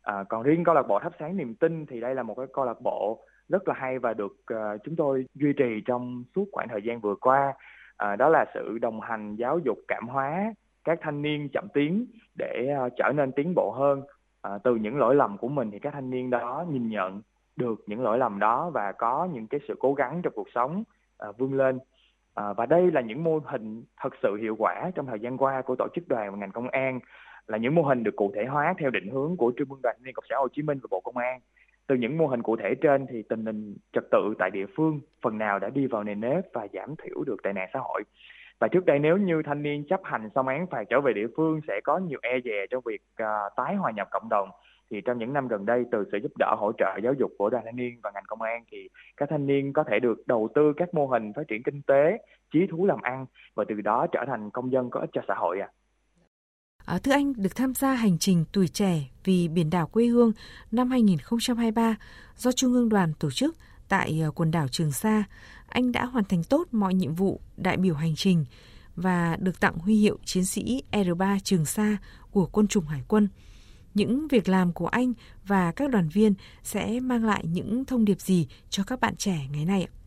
à, 0.09 0.23
còn 0.29 0.43
riêng 0.43 0.63
câu 0.63 0.75
lạc 0.75 0.87
bộ 0.87 0.99
thắp 0.99 1.11
sáng 1.19 1.37
niềm 1.37 1.55
tin 1.55 1.85
thì 1.85 2.01
đây 2.01 2.15
là 2.15 2.23
một 2.23 2.33
cái 2.37 2.45
câu 2.53 2.65
lạc 2.65 2.81
bộ 2.81 3.23
rất 3.49 3.67
là 3.67 3.73
hay 3.77 3.99
và 3.99 4.13
được 4.13 4.35
uh, 4.53 4.81
chúng 4.83 4.95
tôi 4.95 5.25
duy 5.33 5.53
trì 5.53 5.81
trong 5.85 6.23
suốt 6.35 6.45
khoảng 6.51 6.67
thời 6.67 6.81
gian 6.81 6.99
vừa 6.99 7.15
qua. 7.15 7.53
À, 7.97 8.15
đó 8.15 8.29
là 8.29 8.45
sự 8.53 8.77
đồng 8.77 9.01
hành 9.01 9.35
giáo 9.35 9.59
dục 9.59 9.77
cảm 9.87 10.07
hóa 10.07 10.53
các 10.83 10.99
thanh 11.01 11.21
niên 11.21 11.49
chậm 11.49 11.67
tiến 11.73 12.05
để 12.35 12.69
uh, 12.85 12.93
trở 12.97 13.11
nên 13.15 13.31
tiến 13.31 13.53
bộ 13.55 13.71
hơn. 13.71 14.01
À, 14.41 14.51
từ 14.63 14.75
những 14.75 14.97
lỗi 14.97 15.15
lầm 15.15 15.37
của 15.37 15.47
mình 15.47 15.71
thì 15.71 15.79
các 15.79 15.93
thanh 15.93 16.09
niên 16.09 16.29
đó 16.29 16.65
nhìn 16.69 16.89
nhận 16.89 17.21
được 17.55 17.83
những 17.87 18.03
lỗi 18.03 18.17
lầm 18.17 18.39
đó 18.39 18.69
và 18.69 18.91
có 18.91 19.27
những 19.33 19.47
cái 19.47 19.59
sự 19.67 19.75
cố 19.79 19.93
gắng 19.93 20.21
trong 20.23 20.33
cuộc 20.35 20.47
sống 20.55 20.83
uh, 21.29 21.37
vươn 21.37 21.53
lên. 21.53 21.79
À, 22.35 22.53
và 22.53 22.65
đây 22.65 22.91
là 22.91 23.01
những 23.01 23.23
mô 23.23 23.39
hình 23.45 23.83
thật 24.01 24.13
sự 24.23 24.35
hiệu 24.35 24.55
quả 24.59 24.91
trong 24.95 25.05
thời 25.05 25.19
gian 25.19 25.37
qua 25.37 25.61
của 25.61 25.75
tổ 25.75 25.87
chức 25.95 26.07
đoàn 26.07 26.31
và 26.31 26.37
ngành 26.37 26.51
công 26.51 26.69
an 26.69 26.99
là 27.47 27.57
những 27.57 27.75
mô 27.75 27.81
hình 27.81 28.03
được 28.03 28.15
cụ 28.15 28.31
thể 28.35 28.45
hóa 28.45 28.73
theo 28.77 28.89
định 28.89 29.07
hướng 29.07 29.37
của 29.37 29.51
Trung 29.57 29.71
ương 29.71 29.81
Đoàn 29.83 29.95
Thanh 29.97 30.05
niên 30.05 30.13
Cộng 30.13 30.25
sản 30.29 30.39
Hồ 30.39 30.47
Chí 30.47 30.61
Minh 30.61 30.79
và 30.83 30.87
Bộ 30.91 30.99
Công 30.99 31.17
an 31.17 31.39
từ 31.87 31.95
những 31.95 32.17
mô 32.17 32.27
hình 32.27 32.43
cụ 32.43 32.55
thể 32.55 32.75
trên 32.81 33.05
thì 33.09 33.23
tình 33.29 33.45
hình 33.45 33.75
trật 33.93 34.03
tự 34.11 34.33
tại 34.39 34.49
địa 34.51 34.65
phương 34.75 34.99
phần 35.21 35.37
nào 35.37 35.59
đã 35.59 35.69
đi 35.69 35.87
vào 35.87 36.03
nền 36.03 36.19
nếp 36.19 36.53
và 36.53 36.67
giảm 36.73 36.95
thiểu 37.03 37.23
được 37.23 37.43
tệ 37.43 37.53
nạn 37.53 37.69
xã 37.73 37.79
hội. 37.79 38.03
Và 38.59 38.67
trước 38.67 38.85
đây 38.85 38.99
nếu 38.99 39.17
như 39.17 39.41
thanh 39.45 39.63
niên 39.63 39.83
chấp 39.89 40.01
hành 40.03 40.29
xong 40.35 40.47
án 40.47 40.67
phạt 40.67 40.83
trở 40.89 41.01
về 41.01 41.13
địa 41.13 41.27
phương 41.35 41.61
sẽ 41.67 41.79
có 41.83 41.97
nhiều 41.97 42.19
e 42.21 42.39
dè 42.45 42.65
trong 42.69 42.83
việc 42.85 43.01
uh, 43.23 43.27
tái 43.55 43.75
hòa 43.75 43.91
nhập 43.91 44.07
cộng 44.11 44.29
đồng 44.29 44.49
thì 44.91 45.01
trong 45.01 45.17
những 45.17 45.33
năm 45.33 45.47
gần 45.47 45.65
đây 45.65 45.85
từ 45.91 46.05
sự 46.11 46.17
giúp 46.17 46.31
đỡ 46.39 46.55
hỗ 46.57 46.71
trợ 46.77 46.97
giáo 47.03 47.13
dục 47.13 47.31
của 47.37 47.49
đoàn 47.49 47.65
thanh 47.65 47.75
niên 47.75 47.99
và 48.03 48.11
ngành 48.13 48.23
công 48.27 48.41
an 48.41 48.63
thì 48.71 48.89
các 49.17 49.29
thanh 49.29 49.47
niên 49.47 49.73
có 49.73 49.83
thể 49.83 49.99
được 49.99 50.27
đầu 50.27 50.49
tư 50.55 50.73
các 50.77 50.93
mô 50.93 51.05
hình 51.05 51.33
phát 51.35 51.47
triển 51.47 51.63
kinh 51.63 51.81
tế, 51.81 52.17
chí 52.53 52.67
thú 52.71 52.85
làm 52.85 53.01
ăn 53.01 53.25
và 53.55 53.63
từ 53.67 53.81
đó 53.81 54.07
trở 54.11 54.23
thành 54.27 54.49
công 54.49 54.71
dân 54.71 54.89
có 54.89 54.99
ích 54.99 55.09
cho 55.13 55.21
xã 55.27 55.33
hội 55.33 55.59
à. 55.59 55.69
À, 56.89 56.97
thưa 56.97 57.11
anh, 57.11 57.33
được 57.37 57.55
tham 57.55 57.73
gia 57.73 57.93
hành 57.93 58.17
trình 58.17 58.45
tuổi 58.51 58.67
trẻ 58.67 59.09
vì 59.23 59.47
biển 59.47 59.69
đảo 59.69 59.87
quê 59.87 60.05
hương 60.05 60.31
năm 60.71 60.91
2023 60.91 61.95
do 62.37 62.51
Trung 62.51 62.73
ương 62.73 62.89
đoàn 62.89 63.13
tổ 63.13 63.31
chức 63.31 63.55
tại 63.87 64.19
ờ, 64.23 64.31
quần 64.31 64.51
đảo 64.51 64.67
Trường 64.67 64.91
Sa, 64.91 65.23
anh 65.67 65.91
đã 65.91 66.05
hoàn 66.05 66.25
thành 66.25 66.43
tốt 66.43 66.67
mọi 66.71 66.93
nhiệm 66.93 67.13
vụ 67.13 67.41
đại 67.57 67.77
biểu 67.77 67.95
hành 67.95 68.15
trình 68.15 68.45
và 68.95 69.37
được 69.39 69.59
tặng 69.59 69.77
huy 69.77 69.95
hiệu 69.95 70.17
chiến 70.25 70.45
sĩ 70.45 70.83
R3 70.91 71.39
Trường 71.43 71.65
Sa 71.65 71.97
của 72.31 72.45
quân 72.45 72.67
chủng 72.67 72.87
Hải 72.87 73.03
quân. 73.07 73.27
Những 73.93 74.27
việc 74.27 74.49
làm 74.49 74.73
của 74.73 74.87
anh 74.87 75.13
và 75.47 75.71
các 75.71 75.89
đoàn 75.89 76.09
viên 76.09 76.33
sẽ 76.63 76.99
mang 76.99 77.25
lại 77.25 77.43
những 77.47 77.85
thông 77.85 78.05
điệp 78.05 78.21
gì 78.21 78.47
cho 78.69 78.83
các 78.83 78.99
bạn 78.99 79.15
trẻ 79.15 79.47
ngày 79.51 79.65
nay 79.65 79.83
ạ? 79.83 79.98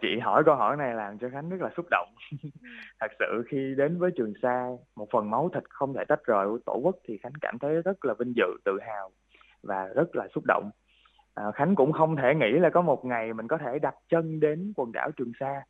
Chị 0.00 0.08
hỏi 0.22 0.42
câu 0.46 0.54
hỏi 0.54 0.76
này 0.76 0.94
làm 0.94 1.18
cho 1.18 1.28
khánh 1.32 1.48
rất 1.50 1.60
là 1.60 1.70
xúc 1.76 1.86
động. 1.90 2.08
Thật 3.00 3.10
sự 3.18 3.44
khi 3.48 3.74
đến 3.76 3.98
với 3.98 4.10
trường 4.16 4.32
sa 4.42 4.68
một 4.96 5.08
phần 5.12 5.30
máu 5.30 5.50
thịt 5.54 5.62
không 5.68 5.94
thể 5.94 6.04
tách 6.08 6.24
rời 6.24 6.46
của 6.48 6.58
tổ 6.66 6.80
quốc 6.82 6.96
thì 7.08 7.18
khánh 7.22 7.32
cảm 7.40 7.58
thấy 7.58 7.82
rất 7.82 8.04
là 8.04 8.14
vinh 8.18 8.32
dự 8.36 8.46
tự 8.64 8.78
hào 8.86 9.10
và 9.62 9.86
rất 9.94 10.16
là 10.16 10.28
xúc 10.34 10.44
động. 10.46 10.70
À, 11.34 11.44
khánh 11.54 11.74
cũng 11.74 11.92
không 11.92 12.16
thể 12.16 12.34
nghĩ 12.34 12.58
là 12.58 12.70
có 12.70 12.82
một 12.82 13.04
ngày 13.04 13.32
mình 13.32 13.48
có 13.48 13.58
thể 13.58 13.78
đặt 13.78 13.94
chân 14.08 14.40
đến 14.40 14.72
quần 14.76 14.92
đảo 14.92 15.10
trường 15.16 15.32
sa. 15.40 15.62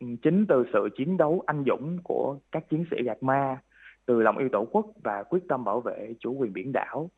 Ừ, 0.00 0.06
chính 0.22 0.46
từ 0.48 0.64
sự 0.72 0.88
chiến 0.96 1.16
đấu 1.16 1.42
anh 1.46 1.64
dũng 1.66 1.98
của 2.04 2.38
các 2.52 2.68
chiến 2.68 2.84
sĩ 2.90 2.96
gạt 3.02 3.22
ma 3.22 3.58
từ 4.06 4.22
lòng 4.22 4.38
yêu 4.38 4.48
tổ 4.52 4.64
quốc 4.64 4.86
và 5.04 5.22
quyết 5.22 5.40
tâm 5.48 5.64
bảo 5.64 5.80
vệ 5.80 6.14
chủ 6.20 6.32
quyền 6.32 6.52
biển 6.52 6.72
đảo 6.72 7.10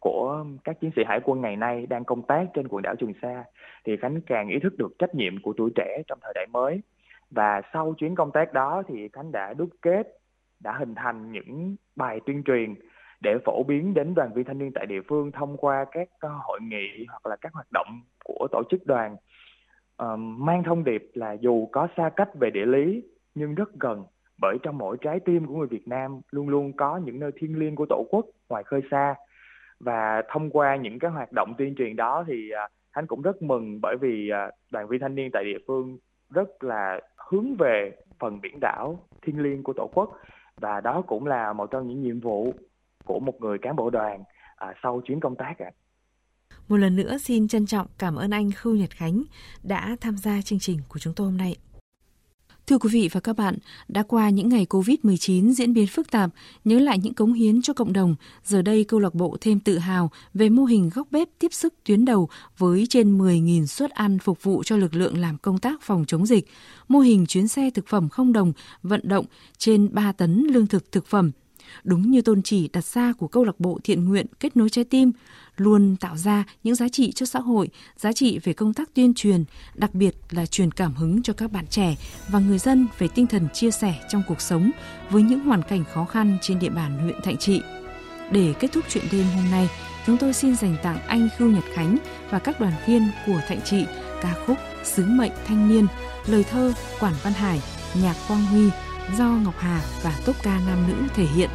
của 0.00 0.44
các 0.64 0.80
chiến 0.80 0.90
sĩ 0.96 1.02
hải 1.06 1.20
quân 1.24 1.40
ngày 1.40 1.56
nay 1.56 1.86
đang 1.86 2.04
công 2.04 2.22
tác 2.22 2.44
trên 2.54 2.68
quần 2.68 2.82
đảo 2.82 2.94
Trường 2.96 3.12
Sa 3.22 3.44
thì 3.84 3.96
Khánh 3.96 4.20
càng 4.26 4.48
ý 4.48 4.58
thức 4.62 4.78
được 4.78 4.98
trách 4.98 5.14
nhiệm 5.14 5.42
của 5.42 5.52
tuổi 5.56 5.70
trẻ 5.74 6.02
trong 6.06 6.18
thời 6.22 6.32
đại 6.34 6.46
mới. 6.52 6.80
Và 7.30 7.62
sau 7.72 7.94
chuyến 7.98 8.14
công 8.14 8.30
tác 8.30 8.52
đó 8.52 8.82
thì 8.88 9.08
Khánh 9.12 9.32
đã 9.32 9.54
đúc 9.54 9.68
kết, 9.82 10.18
đã 10.60 10.72
hình 10.78 10.94
thành 10.94 11.32
những 11.32 11.76
bài 11.96 12.20
tuyên 12.26 12.42
truyền 12.42 12.74
để 13.20 13.38
phổ 13.44 13.62
biến 13.62 13.94
đến 13.94 14.14
đoàn 14.14 14.32
viên 14.34 14.44
thanh 14.44 14.58
niên 14.58 14.72
tại 14.74 14.86
địa 14.86 15.00
phương 15.08 15.32
thông 15.32 15.56
qua 15.56 15.84
các 15.92 16.08
ờ, 16.20 16.30
hội 16.42 16.60
nghị 16.62 17.06
hoặc 17.08 17.26
là 17.26 17.36
các 17.36 17.52
hoạt 17.52 17.66
động 17.72 18.00
của 18.24 18.48
tổ 18.52 18.62
chức 18.70 18.86
đoàn 18.86 19.16
uh, 20.02 20.18
mang 20.18 20.62
thông 20.64 20.84
điệp 20.84 21.10
là 21.14 21.32
dù 21.32 21.66
có 21.72 21.88
xa 21.96 22.10
cách 22.16 22.28
về 22.34 22.50
địa 22.50 22.66
lý 22.66 23.02
nhưng 23.34 23.54
rất 23.54 23.70
gần 23.80 24.04
bởi 24.40 24.56
trong 24.62 24.78
mỗi 24.78 24.96
trái 25.00 25.20
tim 25.20 25.46
của 25.46 25.54
người 25.54 25.66
Việt 25.66 25.88
Nam 25.88 26.20
luôn 26.30 26.48
luôn 26.48 26.72
có 26.72 26.96
những 26.96 27.20
nơi 27.20 27.30
thiêng 27.36 27.58
liêng 27.58 27.76
của 27.76 27.86
tổ 27.88 28.04
quốc 28.10 28.26
ngoài 28.48 28.64
khơi 28.64 28.80
xa 28.90 29.14
và 29.80 30.22
thông 30.32 30.50
qua 30.50 30.76
những 30.76 30.98
cái 30.98 31.10
hoạt 31.10 31.32
động 31.32 31.54
tuyên 31.58 31.74
truyền 31.78 31.96
đó 31.96 32.24
thì 32.26 32.50
à, 32.50 32.68
anh 32.90 33.06
cũng 33.06 33.22
rất 33.22 33.42
mừng 33.42 33.80
bởi 33.80 33.96
vì 34.00 34.30
à, 34.30 34.50
đoàn 34.70 34.88
viên 34.88 35.00
thanh 35.00 35.14
niên 35.14 35.30
tại 35.32 35.44
địa 35.44 35.58
phương 35.66 35.98
rất 36.30 36.64
là 36.64 37.00
hướng 37.30 37.54
về 37.58 37.92
phần 38.18 38.40
biển 38.40 38.60
đảo 38.60 39.06
thiêng 39.22 39.42
liêng 39.42 39.62
của 39.62 39.72
tổ 39.72 39.90
quốc 39.94 40.18
và 40.60 40.80
đó 40.80 41.02
cũng 41.06 41.26
là 41.26 41.52
một 41.52 41.70
trong 41.70 41.88
những 41.88 42.02
nhiệm 42.02 42.20
vụ 42.20 42.54
của 43.04 43.20
một 43.20 43.40
người 43.40 43.58
cán 43.58 43.76
bộ 43.76 43.90
đoàn 43.90 44.24
à, 44.56 44.74
sau 44.82 45.00
chuyến 45.04 45.20
công 45.20 45.36
tác 45.36 45.54
ạ. 45.58 45.70
À. 45.70 45.76
Một 46.68 46.76
lần 46.76 46.96
nữa 46.96 47.18
xin 47.18 47.48
trân 47.48 47.66
trọng 47.66 47.86
cảm 47.98 48.16
ơn 48.16 48.30
anh 48.30 48.50
Khưu 48.56 48.76
Nhật 48.76 48.90
Khánh 48.90 49.22
đã 49.62 49.96
tham 50.00 50.16
gia 50.16 50.42
chương 50.42 50.58
trình 50.58 50.78
của 50.88 50.98
chúng 50.98 51.14
tôi 51.16 51.26
hôm 51.26 51.36
nay. 51.36 51.56
Thưa 52.70 52.78
quý 52.78 52.90
vị 52.92 53.08
và 53.12 53.20
các 53.20 53.36
bạn, 53.36 53.54
đã 53.88 54.02
qua 54.02 54.30
những 54.30 54.48
ngày 54.48 54.66
Covid-19 54.70 55.52
diễn 55.52 55.74
biến 55.74 55.86
phức 55.86 56.10
tạp, 56.10 56.30
nhớ 56.64 56.78
lại 56.78 56.98
những 56.98 57.14
cống 57.14 57.32
hiến 57.32 57.62
cho 57.62 57.72
cộng 57.72 57.92
đồng, 57.92 58.16
giờ 58.44 58.62
đây 58.62 58.84
câu 58.84 59.00
lạc 59.00 59.14
bộ 59.14 59.36
thêm 59.40 59.60
tự 59.60 59.78
hào 59.78 60.10
về 60.34 60.48
mô 60.48 60.64
hình 60.64 60.90
góc 60.94 61.06
bếp 61.10 61.28
tiếp 61.38 61.52
sức 61.52 61.74
tuyến 61.84 62.04
đầu 62.04 62.28
với 62.58 62.86
trên 62.88 63.18
10.000 63.18 63.66
suất 63.66 63.90
ăn 63.90 64.18
phục 64.18 64.42
vụ 64.42 64.62
cho 64.62 64.76
lực 64.76 64.94
lượng 64.94 65.18
làm 65.18 65.38
công 65.38 65.58
tác 65.58 65.82
phòng 65.82 66.04
chống 66.06 66.26
dịch, 66.26 66.46
mô 66.88 66.98
hình 66.98 67.26
chuyến 67.26 67.48
xe 67.48 67.70
thực 67.70 67.86
phẩm 67.88 68.08
không 68.08 68.32
đồng 68.32 68.52
vận 68.82 69.00
động 69.04 69.26
trên 69.58 69.88
3 69.92 70.12
tấn 70.12 70.46
lương 70.50 70.66
thực 70.66 70.92
thực 70.92 71.06
phẩm. 71.06 71.30
Đúng 71.84 72.10
như 72.10 72.22
tôn 72.22 72.42
chỉ 72.42 72.68
đặt 72.68 72.84
ra 72.84 73.12
của 73.12 73.28
câu 73.28 73.44
lạc 73.44 73.60
bộ 73.60 73.78
thiện 73.84 74.04
nguyện 74.04 74.26
kết 74.40 74.56
nối 74.56 74.70
trái 74.70 74.84
tim, 74.84 75.12
luôn 75.56 75.96
tạo 75.96 76.16
ra 76.16 76.44
những 76.64 76.74
giá 76.74 76.88
trị 76.88 77.12
cho 77.12 77.26
xã 77.26 77.40
hội, 77.40 77.68
giá 77.96 78.12
trị 78.12 78.38
về 78.44 78.52
công 78.52 78.74
tác 78.74 78.94
tuyên 78.94 79.14
truyền, 79.14 79.44
đặc 79.74 79.94
biệt 79.94 80.16
là 80.30 80.46
truyền 80.46 80.70
cảm 80.70 80.94
hứng 80.94 81.22
cho 81.22 81.32
các 81.32 81.52
bạn 81.52 81.66
trẻ 81.66 81.96
và 82.28 82.38
người 82.38 82.58
dân 82.58 82.86
về 82.98 83.08
tinh 83.08 83.26
thần 83.26 83.48
chia 83.54 83.70
sẻ 83.70 83.94
trong 84.08 84.22
cuộc 84.28 84.40
sống 84.40 84.70
với 85.10 85.22
những 85.22 85.40
hoàn 85.40 85.62
cảnh 85.62 85.84
khó 85.94 86.04
khăn 86.04 86.38
trên 86.42 86.58
địa 86.58 86.70
bàn 86.70 86.98
huyện 86.98 87.16
Thạnh 87.24 87.36
Trị. 87.36 87.60
Để 88.32 88.54
kết 88.60 88.72
thúc 88.72 88.84
chuyện 88.88 89.04
đêm 89.12 89.24
hôm 89.34 89.50
nay, 89.50 89.68
chúng 90.06 90.16
tôi 90.16 90.32
xin 90.32 90.56
dành 90.56 90.76
tặng 90.82 90.98
anh 91.06 91.28
Khưu 91.38 91.50
Nhật 91.50 91.64
Khánh 91.74 91.96
và 92.30 92.38
các 92.38 92.60
đoàn 92.60 92.72
viên 92.86 93.08
của 93.26 93.40
Thạnh 93.48 93.60
Trị 93.64 93.84
ca 94.22 94.34
khúc 94.46 94.56
Sứ 94.84 95.06
mệnh 95.06 95.32
thanh 95.46 95.68
niên, 95.68 95.86
lời 96.26 96.44
thơ 96.44 96.72
Quản 97.00 97.14
Văn 97.22 97.32
Hải, 97.32 97.60
nhạc 98.02 98.16
Quang 98.28 98.46
Huy 98.46 98.70
do 99.18 99.24
Ngọc 99.24 99.54
Hà 99.58 99.80
và 100.02 100.12
tốp 100.26 100.36
ca 100.42 100.58
nam 100.66 100.78
nữ 100.88 100.94
thể 101.14 101.24
hiện. 101.24 101.50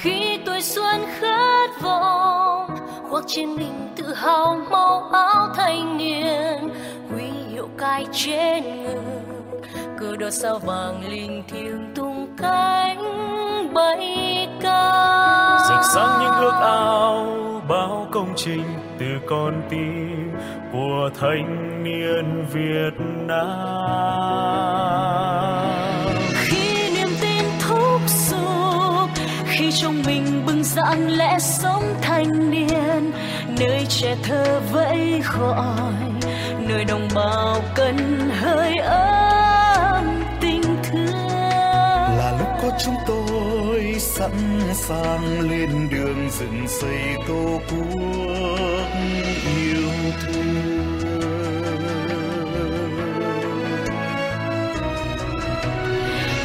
Khi 0.00 0.38
tuổi 0.46 0.62
xuân 0.62 1.00
khát 1.20 1.70
vọng 1.82 2.70
khoác 3.10 3.24
trên 3.26 3.56
mình 3.56 3.92
tự 3.96 4.14
hào 4.14 4.60
màu 4.70 5.10
áo 5.12 5.48
thanh 5.56 5.96
niên 5.96 6.68
huy 7.10 7.24
hiệu 7.52 7.68
cai 7.78 8.06
trên 8.12 8.82
ngực. 8.82 9.02
Cờ 9.98 10.16
đỏ 10.16 10.30
sao 10.30 10.58
vàng 10.58 11.08
linh 11.08 11.42
thiêng 11.48 11.92
tung 11.94 12.36
cánh 12.38 13.02
bay 13.74 14.48
cao 14.62 15.58
rực 15.68 15.80
sáng 15.94 16.20
những 16.20 16.32
ước 16.32 16.60
ao 16.60 17.26
bao 17.68 18.08
công 18.12 18.32
trình 18.36 18.64
từ 18.98 19.06
con 19.28 19.62
tim 19.70 20.30
của 20.72 21.10
thanh 21.20 21.82
niên 21.84 22.46
Việt 22.52 22.94
Nam 23.26 25.33
trong 29.74 30.02
mình 30.06 30.42
bừng 30.46 30.64
dạn 30.64 31.08
lẽ 31.08 31.38
sống 31.38 31.94
thanh 32.02 32.50
niên. 32.50 33.12
Nơi 33.58 33.86
trẻ 33.88 34.16
thơ 34.22 34.60
vẫy 34.72 35.22
gọi 35.38 36.02
nơi 36.58 36.84
đồng 36.84 37.08
bào 37.14 37.62
cần 37.74 38.30
hơi 38.30 38.76
ấm 38.76 40.24
tình 40.40 40.62
thương. 40.62 41.12
Là 42.18 42.36
lúc 42.38 42.48
có 42.62 42.78
chúng 42.84 42.94
tôi 43.06 43.96
sẵn 43.98 44.60
sàng 44.74 45.40
lên 45.50 45.88
đường 45.90 46.30
dựng 46.30 46.68
xây 46.68 47.16
tổ 47.28 47.60
quốc 47.70 48.00
yêu 49.56 49.90
thương. 50.22 50.54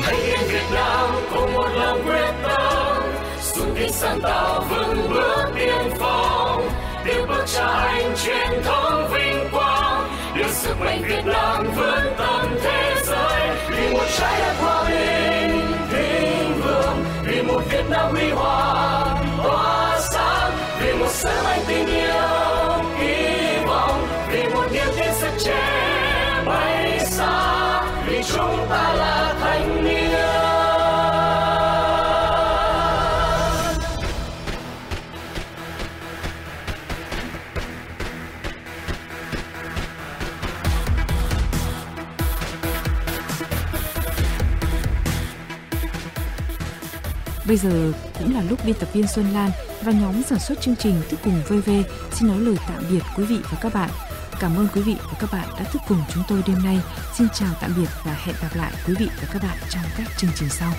Thanh 0.03 0.17
niên 0.17 0.39
Việt 0.51 0.65
Nam 0.73 1.09
cùng 1.31 1.58
sáng 4.09 4.21
tạo 4.21 4.65
vững 4.69 5.09
bước 5.09 5.45
tiên 5.55 5.91
phong 5.99 6.69
tiếp 7.05 7.25
bước 7.27 7.43
cha 7.45 7.67
anh 7.67 8.15
truyền 8.25 8.63
thống. 8.63 8.78
Bây 47.49 47.57
giờ 47.57 47.91
cũng 48.19 48.33
là 48.33 48.43
lúc 48.49 48.59
biên 48.65 48.75
tập 48.79 48.89
viên 48.93 49.07
Xuân 49.07 49.25
Lan 49.33 49.51
và 49.81 49.91
nhóm 49.91 50.23
sản 50.23 50.39
xuất 50.39 50.61
chương 50.61 50.75
trình 50.75 51.01
Thức 51.09 51.19
Cùng 51.23 51.41
VV 51.47 51.69
xin 52.11 52.27
nói 52.27 52.39
lời 52.39 52.55
tạm 52.67 52.83
biệt 52.91 53.01
quý 53.17 53.23
vị 53.23 53.37
và 53.51 53.57
các 53.61 53.73
bạn. 53.73 53.89
Cảm 54.39 54.55
ơn 54.55 54.67
quý 54.73 54.81
vị 54.81 54.95
và 55.11 55.17
các 55.19 55.29
bạn 55.33 55.49
đã 55.57 55.63
thức 55.63 55.81
cùng 55.87 56.01
chúng 56.13 56.23
tôi 56.27 56.43
đêm 56.47 56.63
nay. 56.63 56.79
Xin 57.17 57.27
chào 57.33 57.49
tạm 57.61 57.71
biệt 57.77 57.89
và 58.05 58.13
hẹn 58.25 58.35
gặp 58.41 58.55
lại 58.55 58.73
quý 58.87 58.93
vị 58.99 59.07
và 59.21 59.27
các 59.33 59.43
bạn 59.43 59.57
trong 59.69 59.83
các 59.97 60.07
chương 60.17 60.31
trình 60.35 60.49
sau. 60.49 60.73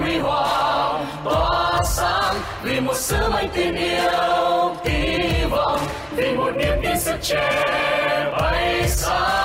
huy 0.00 0.18
hoàng 0.18 1.06
tỏa 1.24 1.82
sáng, 1.84 2.34
vì 2.62 2.80
một 2.80 2.96
sứ 2.96 3.28
mệnh 3.32 3.48
tình 3.54 3.76
yêu, 3.76 4.74
hy 4.84 5.44
vọng, 5.50 5.80
vì 6.16 6.32
một 6.32 6.50
niềm 6.56 6.74
tin 6.82 7.00
sức 7.00 7.16
trẻ 7.22 7.62
bay 8.38 8.88
xa 8.88 9.42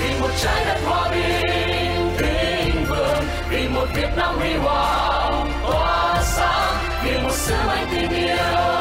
vì 0.00 0.20
một 0.20 0.30
trái 0.42 0.64
đất 0.64 0.78
hòa 0.86 1.08
bình 1.08 2.16
thịnh 2.18 2.84
vượng 2.88 3.24
vì 3.50 3.68
một 3.68 3.86
việt 3.94 4.10
nam 4.16 4.34
huy 4.38 4.54
hoàng. 4.54 5.52
Tỏa 5.70 6.22
sáng, 6.22 6.74
vì 7.04 7.18
một 7.18 7.32
sứ 7.32 7.54
mệnh 7.66 7.86
tình 7.90 8.10
yêu 8.10 8.71